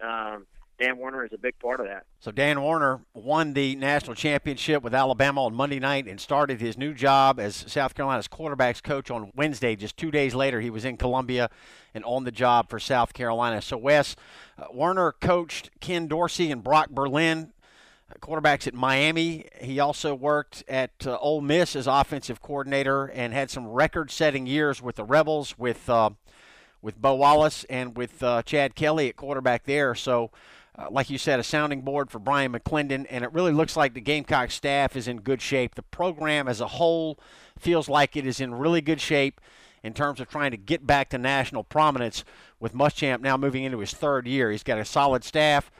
um, 0.06 0.46
Dan 0.78 0.98
Werner 0.98 1.24
is 1.24 1.32
a 1.32 1.38
big 1.38 1.58
part 1.58 1.80
of 1.80 1.86
that. 1.86 2.04
So 2.20 2.30
Dan 2.30 2.62
Werner 2.62 3.00
won 3.12 3.52
the 3.52 3.74
national 3.74 4.14
championship 4.14 4.82
with 4.82 4.94
Alabama 4.94 5.44
on 5.44 5.54
Monday 5.54 5.80
night 5.80 6.06
and 6.06 6.20
started 6.20 6.60
his 6.60 6.78
new 6.78 6.94
job 6.94 7.40
as 7.40 7.64
South 7.66 7.94
Carolina's 7.94 8.28
quarterbacks 8.28 8.80
coach 8.82 9.10
on 9.10 9.32
Wednesday. 9.34 9.74
Just 9.74 9.96
two 9.96 10.12
days 10.12 10.34
later, 10.36 10.60
he 10.60 10.70
was 10.70 10.84
in 10.84 10.96
Columbia 10.96 11.50
and 11.94 12.04
on 12.04 12.22
the 12.22 12.30
job 12.30 12.70
for 12.70 12.78
South 12.78 13.12
Carolina. 13.12 13.60
So 13.60 13.76
Wes 13.76 14.14
uh, 14.56 14.66
Werner 14.72 15.12
coached 15.12 15.70
Ken 15.80 16.06
Dorsey 16.06 16.52
and 16.52 16.62
Brock 16.62 16.90
Berlin. 16.90 17.52
Uh, 18.10 18.14
quarterbacks 18.20 18.66
at 18.66 18.72
Miami. 18.72 19.46
He 19.60 19.80
also 19.80 20.14
worked 20.14 20.62
at 20.68 20.92
uh, 21.06 21.18
Ole 21.18 21.40
Miss 21.40 21.74
as 21.74 21.86
offensive 21.86 22.40
coordinator 22.40 23.06
and 23.06 23.34
had 23.34 23.50
some 23.50 23.66
record-setting 23.66 24.46
years 24.46 24.80
with 24.80 24.96
the 24.96 25.04
Rebels, 25.04 25.58
with 25.58 25.90
uh, 25.90 26.10
with 26.80 27.00
Bo 27.00 27.16
Wallace 27.16 27.64
and 27.64 27.96
with 27.96 28.22
uh, 28.22 28.42
Chad 28.44 28.74
Kelly 28.76 29.08
at 29.08 29.16
quarterback 29.16 29.64
there. 29.64 29.96
So 29.96 30.30
uh, 30.78 30.86
like 30.90 31.10
you 31.10 31.18
said, 31.18 31.40
a 31.40 31.42
sounding 31.42 31.80
board 31.82 32.10
for 32.10 32.18
Bryan 32.18 32.52
McClendon, 32.52 33.06
and 33.10 33.24
it 33.24 33.32
really 33.32 33.52
looks 33.52 33.76
like 33.76 33.94
the 33.94 34.00
Gamecock 34.00 34.50
staff 34.50 34.96
is 34.96 35.08
in 35.08 35.20
good 35.20 35.42
shape. 35.42 35.74
The 35.74 35.82
program 35.82 36.46
as 36.46 36.60
a 36.60 36.68
whole 36.68 37.18
feels 37.58 37.88
like 37.88 38.16
it 38.16 38.24
is 38.24 38.40
in 38.40 38.54
really 38.54 38.80
good 38.80 39.00
shape 39.00 39.40
in 39.82 39.92
terms 39.92 40.20
of 40.20 40.28
trying 40.28 40.52
to 40.52 40.56
get 40.56 40.86
back 40.86 41.08
to 41.10 41.18
national 41.18 41.64
prominence 41.64 42.24
with 42.60 42.74
Muschamp 42.74 43.20
now 43.20 43.36
moving 43.36 43.64
into 43.64 43.78
his 43.78 43.92
third 43.92 44.26
year. 44.26 44.50
He's 44.50 44.62
got 44.62 44.78
a 44.78 44.84
solid 44.84 45.24
staff. 45.24 45.70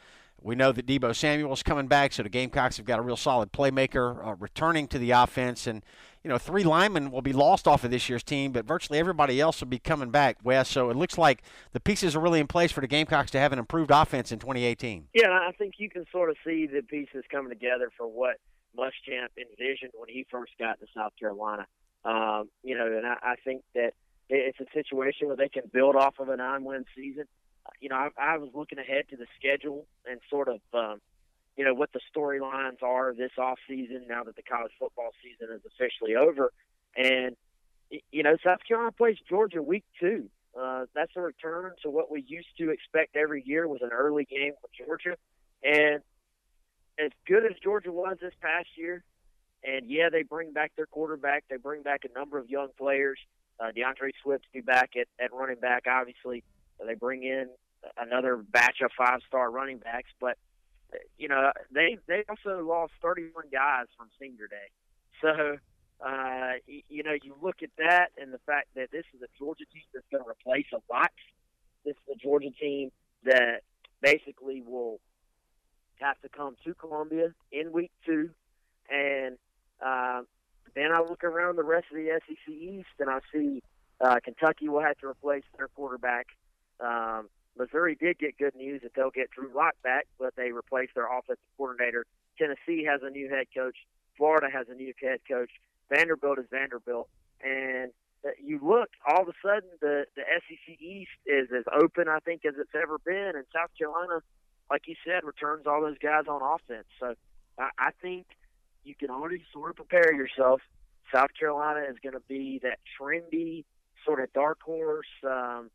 We 0.40 0.54
know 0.54 0.70
that 0.72 0.86
Deebo 0.86 1.14
Samuel's 1.14 1.62
coming 1.62 1.88
back, 1.88 2.12
so 2.12 2.22
the 2.22 2.28
Gamecocks 2.28 2.76
have 2.76 2.86
got 2.86 2.98
a 2.98 3.02
real 3.02 3.16
solid 3.16 3.52
playmaker 3.52 4.24
uh, 4.24 4.34
returning 4.36 4.86
to 4.88 4.98
the 4.98 5.10
offense. 5.10 5.66
And, 5.66 5.82
you 6.28 6.34
know, 6.34 6.38
three 6.38 6.62
linemen 6.62 7.10
will 7.10 7.22
be 7.22 7.32
lost 7.32 7.66
off 7.66 7.84
of 7.84 7.90
this 7.90 8.06
year's 8.10 8.22
team, 8.22 8.52
but 8.52 8.66
virtually 8.66 8.98
everybody 8.98 9.40
else 9.40 9.60
will 9.60 9.68
be 9.68 9.78
coming 9.78 10.10
back, 10.10 10.36
Wes. 10.44 10.68
So 10.68 10.90
it 10.90 10.96
looks 10.96 11.16
like 11.16 11.42
the 11.72 11.80
pieces 11.80 12.14
are 12.14 12.20
really 12.20 12.38
in 12.38 12.46
place 12.46 12.70
for 12.70 12.82
the 12.82 12.86
Gamecocks 12.86 13.30
to 13.30 13.40
have 13.40 13.50
an 13.54 13.58
improved 13.58 13.90
offense 13.90 14.30
in 14.30 14.38
2018. 14.38 15.08
Yeah, 15.14 15.30
I 15.30 15.52
think 15.52 15.76
you 15.78 15.88
can 15.88 16.04
sort 16.12 16.28
of 16.28 16.36
see 16.44 16.66
the 16.66 16.82
pieces 16.82 17.24
coming 17.30 17.48
together 17.48 17.90
for 17.96 18.06
what 18.06 18.36
Muschamp 18.76 19.28
envisioned 19.38 19.92
when 19.94 20.10
he 20.10 20.26
first 20.30 20.52
got 20.58 20.78
to 20.80 20.86
South 20.94 21.12
Carolina. 21.18 21.66
Um, 22.04 22.50
you 22.62 22.76
know, 22.76 22.86
and 22.86 23.06
I, 23.06 23.16
I 23.22 23.36
think 23.42 23.62
that 23.74 23.94
it's 24.28 24.60
a 24.60 24.66
situation 24.74 25.28
where 25.28 25.36
they 25.36 25.48
can 25.48 25.62
build 25.72 25.96
off 25.96 26.18
of 26.18 26.28
a 26.28 26.36
nine-win 26.36 26.84
season 26.94 27.24
you 27.80 27.88
know, 27.88 27.96
I, 27.96 28.08
I 28.18 28.38
was 28.38 28.50
looking 28.54 28.78
ahead 28.78 29.08
to 29.10 29.16
the 29.16 29.26
schedule 29.38 29.86
and 30.08 30.20
sort 30.30 30.48
of, 30.48 30.60
um, 30.72 31.00
you 31.58 31.64
know, 31.64 31.74
what 31.74 31.90
the 31.92 32.00
storylines 32.14 32.82
are 32.84 33.12
this 33.12 33.32
off 33.36 33.58
season 33.68 34.04
now 34.08 34.22
that 34.22 34.36
the 34.36 34.42
college 34.42 34.70
football 34.78 35.10
season 35.22 35.52
is 35.52 35.60
officially 35.66 36.14
over. 36.14 36.52
And, 36.96 37.34
you 38.12 38.22
know, 38.22 38.36
South 38.44 38.60
Carolina 38.66 38.92
plays 38.92 39.16
Georgia 39.28 39.60
week 39.60 39.84
two. 39.98 40.30
Uh, 40.58 40.84
that's 40.94 41.10
a 41.16 41.20
return 41.20 41.72
to 41.82 41.90
what 41.90 42.12
we 42.12 42.24
used 42.26 42.48
to 42.58 42.70
expect 42.70 43.16
every 43.16 43.42
year 43.44 43.66
was 43.66 43.82
an 43.82 43.90
early 43.92 44.24
game 44.24 44.52
for 44.60 44.84
Georgia. 44.84 45.16
And 45.64 46.00
as 46.96 47.10
good 47.26 47.44
as 47.44 47.52
Georgia 47.62 47.90
was 47.90 48.18
this 48.20 48.34
past 48.40 48.68
year, 48.76 49.02
and 49.64 49.90
yeah, 49.90 50.10
they 50.10 50.22
bring 50.22 50.52
back 50.52 50.72
their 50.76 50.86
quarterback. 50.86 51.42
They 51.50 51.56
bring 51.56 51.82
back 51.82 52.02
a 52.04 52.16
number 52.16 52.38
of 52.38 52.48
young 52.48 52.68
players. 52.78 53.18
Uh, 53.58 53.72
D'Andre 53.72 54.12
Swift 54.22 54.44
be 54.52 54.60
back 54.60 54.90
at, 54.96 55.08
at 55.18 55.32
running 55.32 55.58
back, 55.58 55.86
obviously. 55.90 56.44
They 56.86 56.94
bring 56.94 57.24
in 57.24 57.48
another 57.96 58.36
batch 58.36 58.76
of 58.84 58.92
five 58.96 59.20
star 59.26 59.50
running 59.50 59.78
backs, 59.78 60.10
but 60.20 60.38
you 61.18 61.28
know 61.28 61.52
they 61.72 61.98
they 62.06 62.24
also 62.28 62.64
lost 62.64 62.92
31 63.02 63.44
guys 63.52 63.86
from 63.96 64.08
senior 64.20 64.48
day. 64.48 64.68
So 65.20 65.58
uh, 66.04 66.52
you 66.66 67.02
know 67.02 67.14
you 67.22 67.34
look 67.42 67.62
at 67.62 67.70
that 67.78 68.10
and 68.20 68.32
the 68.32 68.40
fact 68.46 68.68
that 68.76 68.90
this 68.90 69.04
is 69.14 69.22
a 69.22 69.28
Georgia 69.38 69.64
team 69.72 69.82
that's 69.92 70.06
going 70.10 70.24
to 70.24 70.30
replace 70.30 70.66
a 70.72 70.92
lot. 70.92 71.10
This 71.84 71.94
is 71.94 72.16
a 72.16 72.18
Georgia 72.18 72.50
team 72.50 72.90
that 73.24 73.62
basically 74.00 74.62
will 74.62 75.00
have 76.00 76.20
to 76.20 76.28
come 76.28 76.56
to 76.64 76.74
Columbia 76.74 77.32
in 77.50 77.72
week 77.72 77.90
two, 78.06 78.30
and 78.90 79.36
uh, 79.84 80.22
then 80.74 80.92
I 80.92 81.00
look 81.00 81.24
around 81.24 81.56
the 81.56 81.64
rest 81.64 81.86
of 81.90 81.96
the 81.96 82.20
SEC 82.26 82.54
East 82.54 82.88
and 82.98 83.10
I 83.10 83.18
see 83.32 83.62
uh, 84.00 84.16
Kentucky 84.22 84.68
will 84.68 84.82
have 84.82 84.96
to 84.98 85.08
replace 85.08 85.44
their 85.56 85.68
quarterback. 85.68 86.26
Um, 86.80 87.28
Missouri 87.58 87.96
did 87.98 88.18
get 88.18 88.38
good 88.38 88.54
news 88.54 88.82
that 88.82 88.92
they'll 88.94 89.10
get 89.10 89.30
Drew 89.30 89.50
Lock 89.54 89.74
back, 89.82 90.06
but 90.18 90.34
they 90.36 90.52
replaced 90.52 90.94
their 90.94 91.06
offensive 91.06 91.38
coordinator. 91.56 92.06
Tennessee 92.38 92.84
has 92.84 93.00
a 93.02 93.10
new 93.10 93.28
head 93.28 93.46
coach. 93.54 93.76
Florida 94.16 94.48
has 94.52 94.66
a 94.68 94.74
new 94.74 94.92
head 95.00 95.20
coach. 95.28 95.50
Vanderbilt 95.92 96.38
is 96.38 96.46
Vanderbilt, 96.50 97.08
and 97.42 97.92
you 98.42 98.58
look 98.62 98.90
all 99.06 99.22
of 99.22 99.28
a 99.28 99.32
sudden 99.42 99.68
the 99.80 100.04
the 100.16 100.22
SEC 100.22 100.80
East 100.80 101.10
is 101.24 101.48
as 101.56 101.64
open 101.72 102.08
I 102.08 102.18
think 102.18 102.44
as 102.44 102.54
it's 102.58 102.74
ever 102.74 102.98
been, 102.98 103.32
and 103.34 103.44
South 103.54 103.70
Carolina, 103.78 104.20
like 104.70 104.82
you 104.86 104.96
said, 105.04 105.24
returns 105.24 105.66
all 105.66 105.80
those 105.80 105.98
guys 105.98 106.24
on 106.28 106.42
offense. 106.42 106.86
So 107.00 107.14
I, 107.58 107.70
I 107.78 107.90
think 108.02 108.26
you 108.84 108.94
can 108.94 109.10
already 109.10 109.44
sort 109.52 109.70
of 109.70 109.76
prepare 109.76 110.12
yourself. 110.12 110.60
South 111.14 111.30
Carolina 111.38 111.86
is 111.88 111.96
going 112.02 112.14
to 112.14 112.22
be 112.28 112.60
that 112.62 112.78
trendy 113.00 113.64
sort 114.04 114.20
of 114.20 114.32
dark 114.32 114.60
horse 114.62 115.06
um, 115.24 115.70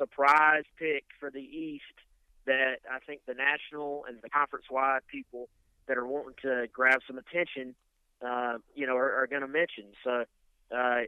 surprise 0.00 0.64
pick 0.78 1.04
for 1.18 1.30
the 1.30 1.40
East 1.40 1.84
that 2.46 2.78
I 2.90 2.98
think 3.06 3.20
the 3.26 3.34
national 3.34 4.04
and 4.08 4.18
the 4.22 4.30
conference 4.30 4.66
wide 4.70 5.00
people 5.06 5.48
that 5.86 5.98
are 5.98 6.06
wanting 6.06 6.34
to 6.42 6.66
grab 6.72 7.00
some 7.06 7.18
attention, 7.18 7.74
uh, 8.26 8.58
you 8.74 8.86
know, 8.86 8.96
are, 8.96 9.22
are 9.22 9.26
going 9.26 9.42
to 9.42 9.48
mention. 9.48 9.84
So, 10.02 10.24
uh, 10.74 11.00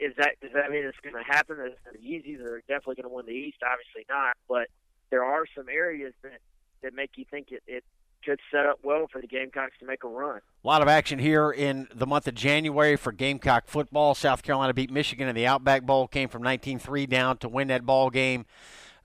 is 0.00 0.14
that 0.16 0.40
does 0.40 0.52
that 0.54 0.70
mean 0.70 0.84
it's 0.84 0.98
going 1.02 1.14
to 1.14 1.26
happen? 1.28 1.58
Is 1.60 1.72
it 1.92 2.00
easy? 2.00 2.36
They're 2.36 2.60
definitely 2.60 2.96
going 2.96 3.10
to 3.10 3.14
win 3.14 3.26
the 3.26 3.32
East. 3.32 3.58
Obviously 3.62 4.06
not, 4.08 4.36
but 4.48 4.68
there 5.10 5.24
are 5.24 5.44
some 5.56 5.68
areas 5.68 6.14
that 6.22 6.40
that 6.82 6.94
make 6.94 7.10
you 7.16 7.24
think 7.28 7.48
it, 7.50 7.62
it 7.66 7.84
could 8.28 8.40
set 8.50 8.66
up 8.66 8.78
well 8.82 9.06
for 9.10 9.22
the 9.22 9.26
Gamecocks 9.26 9.72
to 9.80 9.86
make 9.86 10.04
a 10.04 10.08
run. 10.08 10.40
A 10.62 10.66
lot 10.66 10.82
of 10.82 10.88
action 10.88 11.18
here 11.18 11.50
in 11.50 11.88
the 11.94 12.06
month 12.06 12.28
of 12.28 12.34
January 12.34 12.94
for 12.94 13.10
Gamecock 13.10 13.66
football. 13.66 14.14
South 14.14 14.42
Carolina 14.42 14.74
beat 14.74 14.90
Michigan 14.90 15.28
in 15.28 15.34
the 15.34 15.46
Outback 15.46 15.84
Bowl, 15.84 16.06
came 16.06 16.28
from 16.28 16.42
19-3 16.42 17.08
down 17.08 17.38
to 17.38 17.48
win 17.48 17.68
that 17.68 17.86
ball 17.86 18.10
game. 18.10 18.44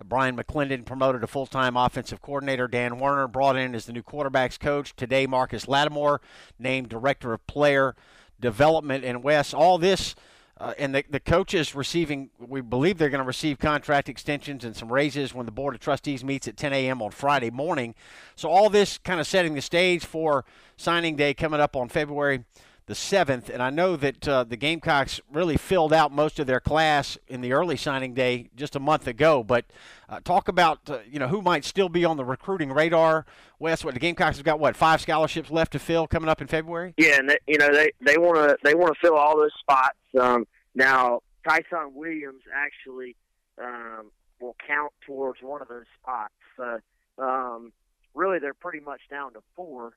Bryan 0.03 0.35
McClendon 0.35 0.85
promoted 0.85 1.21
to 1.21 1.27
full-time 1.27 1.77
offensive 1.77 2.21
coordinator. 2.21 2.67
Dan 2.67 2.99
Werner 2.99 3.29
brought 3.29 3.55
in 3.55 3.73
as 3.73 3.85
the 3.85 3.93
new 3.93 4.03
quarterbacks 4.03 4.59
coach. 4.59 4.93
Today, 4.93 5.25
Marcus 5.25 5.69
Lattimore 5.69 6.19
named 6.59 6.89
director 6.89 7.31
of 7.31 7.47
player 7.47 7.95
development. 8.41 9.05
And 9.05 9.23
Wes, 9.23 9.53
all 9.53 9.77
this– 9.77 10.15
uh, 10.63 10.73
and 10.77 10.95
the, 10.95 11.03
the 11.09 11.19
coaches 11.19 11.75
receiving, 11.75 12.29
we 12.39 12.61
believe 12.61 12.97
they're 12.97 13.09
going 13.09 13.19
to 13.19 13.27
receive 13.27 13.59
contract 13.59 14.07
extensions 14.07 14.63
and 14.63 14.73
some 14.73 14.89
raises 14.89 15.33
when 15.33 15.45
the 15.45 15.51
Board 15.51 15.75
of 15.75 15.81
Trustees 15.81 16.23
meets 16.23 16.47
at 16.47 16.55
10 16.55 16.71
a.m. 16.71 17.01
on 17.01 17.11
Friday 17.11 17.51
morning. 17.51 17.93
So, 18.37 18.47
all 18.49 18.69
this 18.69 18.97
kind 18.97 19.19
of 19.19 19.27
setting 19.27 19.55
the 19.55 19.61
stage 19.61 20.05
for 20.05 20.45
signing 20.77 21.17
day 21.17 21.33
coming 21.33 21.59
up 21.59 21.75
on 21.75 21.89
February 21.89 22.45
the 22.85 22.93
7th. 22.93 23.49
And 23.49 23.63
I 23.63 23.69
know 23.69 23.95
that 23.95 24.27
uh, 24.27 24.43
the 24.43 24.57
Gamecocks 24.57 25.21
really 25.31 25.55
filled 25.55 25.93
out 25.93 26.11
most 26.11 26.39
of 26.39 26.47
their 26.47 26.59
class 26.59 27.17
in 27.27 27.41
the 27.41 27.53
early 27.53 27.77
signing 27.77 28.13
day 28.13 28.49
just 28.55 28.75
a 28.75 28.79
month 28.79 29.07
ago. 29.07 29.43
But 29.43 29.65
uh, 30.09 30.19
talk 30.23 30.47
about, 30.47 30.89
uh, 30.89 30.99
you 31.09 31.17
know, 31.17 31.27
who 31.27 31.41
might 31.41 31.63
still 31.63 31.87
be 31.87 32.03
on 32.03 32.17
the 32.17 32.25
recruiting 32.25 32.71
radar. 32.71 33.25
Wes, 33.57 33.85
what 33.85 33.93
the 33.93 33.99
Gamecocks 34.01 34.37
have 34.37 34.45
got, 34.45 34.59
what, 34.59 34.75
five 34.75 34.99
scholarships 34.99 35.49
left 35.49 35.71
to 35.73 35.79
fill 35.79 36.07
coming 36.07 36.29
up 36.29 36.41
in 36.41 36.47
February? 36.47 36.93
Yeah, 36.97 37.19
and 37.19 37.29
they, 37.29 37.37
you 37.47 37.57
know, 37.57 37.71
they, 37.71 37.91
they 38.01 38.17
want 38.17 38.35
to 38.35 38.57
they 38.63 38.75
wanna 38.75 38.95
fill 39.01 39.15
all 39.15 39.37
those 39.37 39.53
spots. 39.61 39.97
Um, 40.19 40.45
now, 40.75 41.21
Tyson 41.47 41.93
Williams 41.93 42.43
actually 42.53 43.15
um, 43.61 44.11
will 44.39 44.55
count 44.67 44.93
towards 45.05 45.41
one 45.41 45.61
of 45.61 45.67
those 45.67 45.85
spots. 46.01 46.33
So, 46.57 46.79
um, 47.17 47.71
really, 48.13 48.39
they're 48.39 48.53
pretty 48.53 48.79
much 48.79 49.01
down 49.09 49.33
to 49.33 49.41
four. 49.55 49.93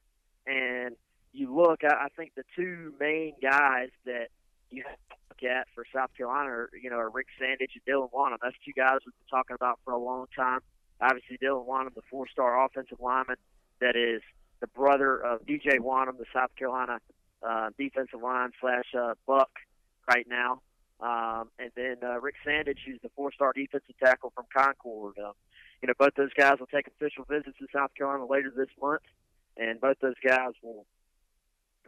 And 0.47 0.97
you 1.33 1.55
look, 1.55 1.81
I, 1.85 2.07
I 2.07 2.09
think 2.17 2.33
the 2.37 2.45
two 2.55 2.95
main 3.01 3.35
guys 3.43 3.89
that 4.05 4.29
you 4.71 4.83
have 4.87 4.97
to 4.97 5.17
look 5.31 5.51
at 5.51 5.67
for 5.75 5.85
South 5.95 6.11
Carolina 6.17 6.51
are, 6.51 6.71
you 6.81 6.91
know, 6.91 6.97
are 6.97 7.11
Rick 7.11 7.29
Sandidge 7.41 7.75
and 7.75 7.85
Dylan 7.87 8.11
Wonnum. 8.12 8.39
That's 8.43 8.57
two 8.65 8.73
guys 8.73 8.99
we've 9.05 9.15
been 9.15 9.39
talking 9.39 9.55
about 9.55 9.79
for 9.85 9.93
a 9.93 9.99
long 9.99 10.27
time. 10.37 10.61
Obviously, 11.01 11.39
Dylan 11.39 11.67
Wonnum, 11.67 11.95
the 11.95 12.03
four-star 12.11 12.65
offensive 12.65 12.99
lineman 13.01 13.37
that 13.81 13.97
is 13.97 14.23
the 14.61 14.67
brother 14.69 15.19
of 15.19 15.45
DJ 15.47 15.79
Wonnum, 15.79 16.19
the 16.19 16.25
South 16.33 16.55
Carolina 16.59 16.99
uh, 17.47 17.71
defensive 17.79 18.23
line 18.23 18.51
slash 18.61 18.87
uh, 18.99 19.15
Buck 19.27 19.51
right 20.09 20.27
now. 20.29 20.61
Um, 21.01 21.51
and 21.59 21.71
then 21.77 21.97
uh, 22.03 22.21
Rick 22.21 22.37
Sandidge, 22.47 22.79
who's 22.87 23.01
the 23.03 23.11
four-star 23.14 23.53
defensive 23.53 23.97
tackle 24.03 24.33
from 24.35 24.47
Concord. 24.57 25.19
Um, 25.19 25.33
you 25.83 25.88
know, 25.88 25.95
both 25.99 26.14
those 26.16 26.33
guys 26.33 26.55
will 26.59 26.69
take 26.69 26.87
official 26.87 27.25
visits 27.29 27.59
to 27.59 27.66
South 27.73 27.90
Carolina 27.95 28.25
later 28.27 28.53
this 28.57 28.71
month, 28.81 29.03
and 29.59 29.81
both 29.81 29.99
those 30.01 30.19
guys 30.27 30.53
will 30.62 30.87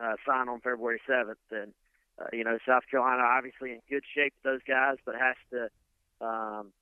uh, 0.02 0.14
sign 0.26 0.48
on 0.48 0.60
February 0.60 1.00
7th. 1.08 1.34
And 1.50 1.72
uh, 2.20 2.26
you 2.32 2.44
know, 2.44 2.58
South 2.66 2.82
Carolina 2.90 3.22
obviously 3.22 3.70
in 3.70 3.80
good 3.88 4.02
shape 4.14 4.34
with 4.42 4.52
those 4.52 4.62
guys, 4.68 4.96
but 5.06 5.14
has 5.14 5.36
to 5.50 6.26
um, 6.26 6.72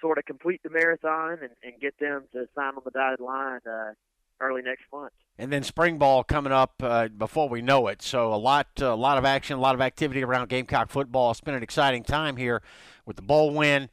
sort 0.00 0.18
of 0.18 0.24
complete 0.24 0.62
the 0.62 0.70
marathon 0.70 1.38
and, 1.40 1.52
and 1.62 1.80
get 1.80 1.98
them 1.98 2.24
to 2.32 2.46
sign 2.54 2.74
on 2.74 2.82
the 2.84 2.90
dotted 2.90 3.20
line 3.20 3.60
uh, 3.66 3.92
early 4.40 4.62
next 4.62 4.82
month 4.92 5.12
and 5.40 5.50
then 5.50 5.62
spring 5.62 5.96
ball 5.96 6.22
coming 6.22 6.52
up 6.52 6.74
uh, 6.82 7.08
before 7.08 7.48
we 7.48 7.62
know 7.62 7.86
it. 7.86 8.02
So 8.02 8.34
a 8.34 8.36
lot, 8.36 8.66
uh, 8.78 8.92
a 8.92 8.94
lot 8.94 9.16
of 9.16 9.24
action, 9.24 9.56
a 9.56 9.60
lot 9.60 9.74
of 9.74 9.80
activity 9.80 10.22
around 10.22 10.50
Gamecock 10.50 10.90
football. 10.90 11.30
It's 11.30 11.40
been 11.40 11.54
an 11.54 11.62
exciting 11.62 12.02
time 12.02 12.36
here 12.36 12.60
with 13.06 13.16
the 13.16 13.22
bowl 13.22 13.54
win 13.54 13.88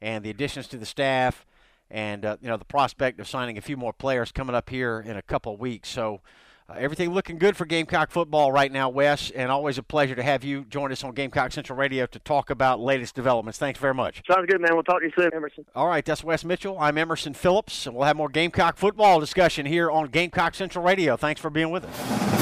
and 0.00 0.24
the 0.24 0.30
additions 0.30 0.68
to 0.68 0.78
the 0.78 0.86
staff, 0.86 1.44
and 1.90 2.24
uh, 2.24 2.36
you 2.40 2.46
know 2.46 2.56
the 2.56 2.64
prospect 2.64 3.18
of 3.18 3.26
signing 3.26 3.58
a 3.58 3.60
few 3.60 3.76
more 3.76 3.92
players 3.92 4.30
coming 4.30 4.54
up 4.54 4.70
here 4.70 5.02
in 5.04 5.16
a 5.16 5.22
couple 5.22 5.52
of 5.52 5.58
weeks. 5.58 5.88
So 5.88 6.20
uh, 6.68 6.74
everything 6.76 7.12
looking 7.12 7.38
good 7.38 7.56
for 7.56 7.64
Gamecock 7.64 8.10
football 8.10 8.52
right 8.52 8.70
now, 8.70 8.88
Wes, 8.88 9.30
and 9.30 9.50
always 9.50 9.78
a 9.78 9.82
pleasure 9.82 10.14
to 10.14 10.22
have 10.22 10.44
you 10.44 10.64
join 10.64 10.92
us 10.92 11.02
on 11.04 11.12
Gamecock 11.14 11.52
Central 11.52 11.78
Radio 11.78 12.06
to 12.06 12.18
talk 12.18 12.50
about 12.50 12.80
latest 12.80 13.14
developments. 13.14 13.58
Thanks 13.58 13.78
very 13.78 13.94
much. 13.94 14.22
Sounds 14.30 14.46
good, 14.46 14.60
man. 14.60 14.74
We'll 14.74 14.82
talk 14.82 15.00
to 15.00 15.06
you 15.06 15.12
soon, 15.16 15.30
Emerson. 15.34 15.64
All 15.74 15.88
right, 15.88 16.04
that's 16.04 16.24
Wes 16.24 16.44
Mitchell. 16.44 16.78
I'm 16.78 16.98
Emerson 16.98 17.34
Phillips, 17.34 17.86
and 17.86 17.94
we'll 17.94 18.06
have 18.06 18.16
more 18.16 18.28
Gamecock 18.28 18.76
football 18.76 19.20
discussion 19.20 19.66
here 19.66 19.90
on 19.90 20.06
Gamecock 20.08 20.54
Central 20.54 20.84
Radio. 20.84 21.16
Thanks 21.16 21.40
for 21.40 21.50
being 21.50 21.70
with 21.70 21.84
us. 21.84 22.41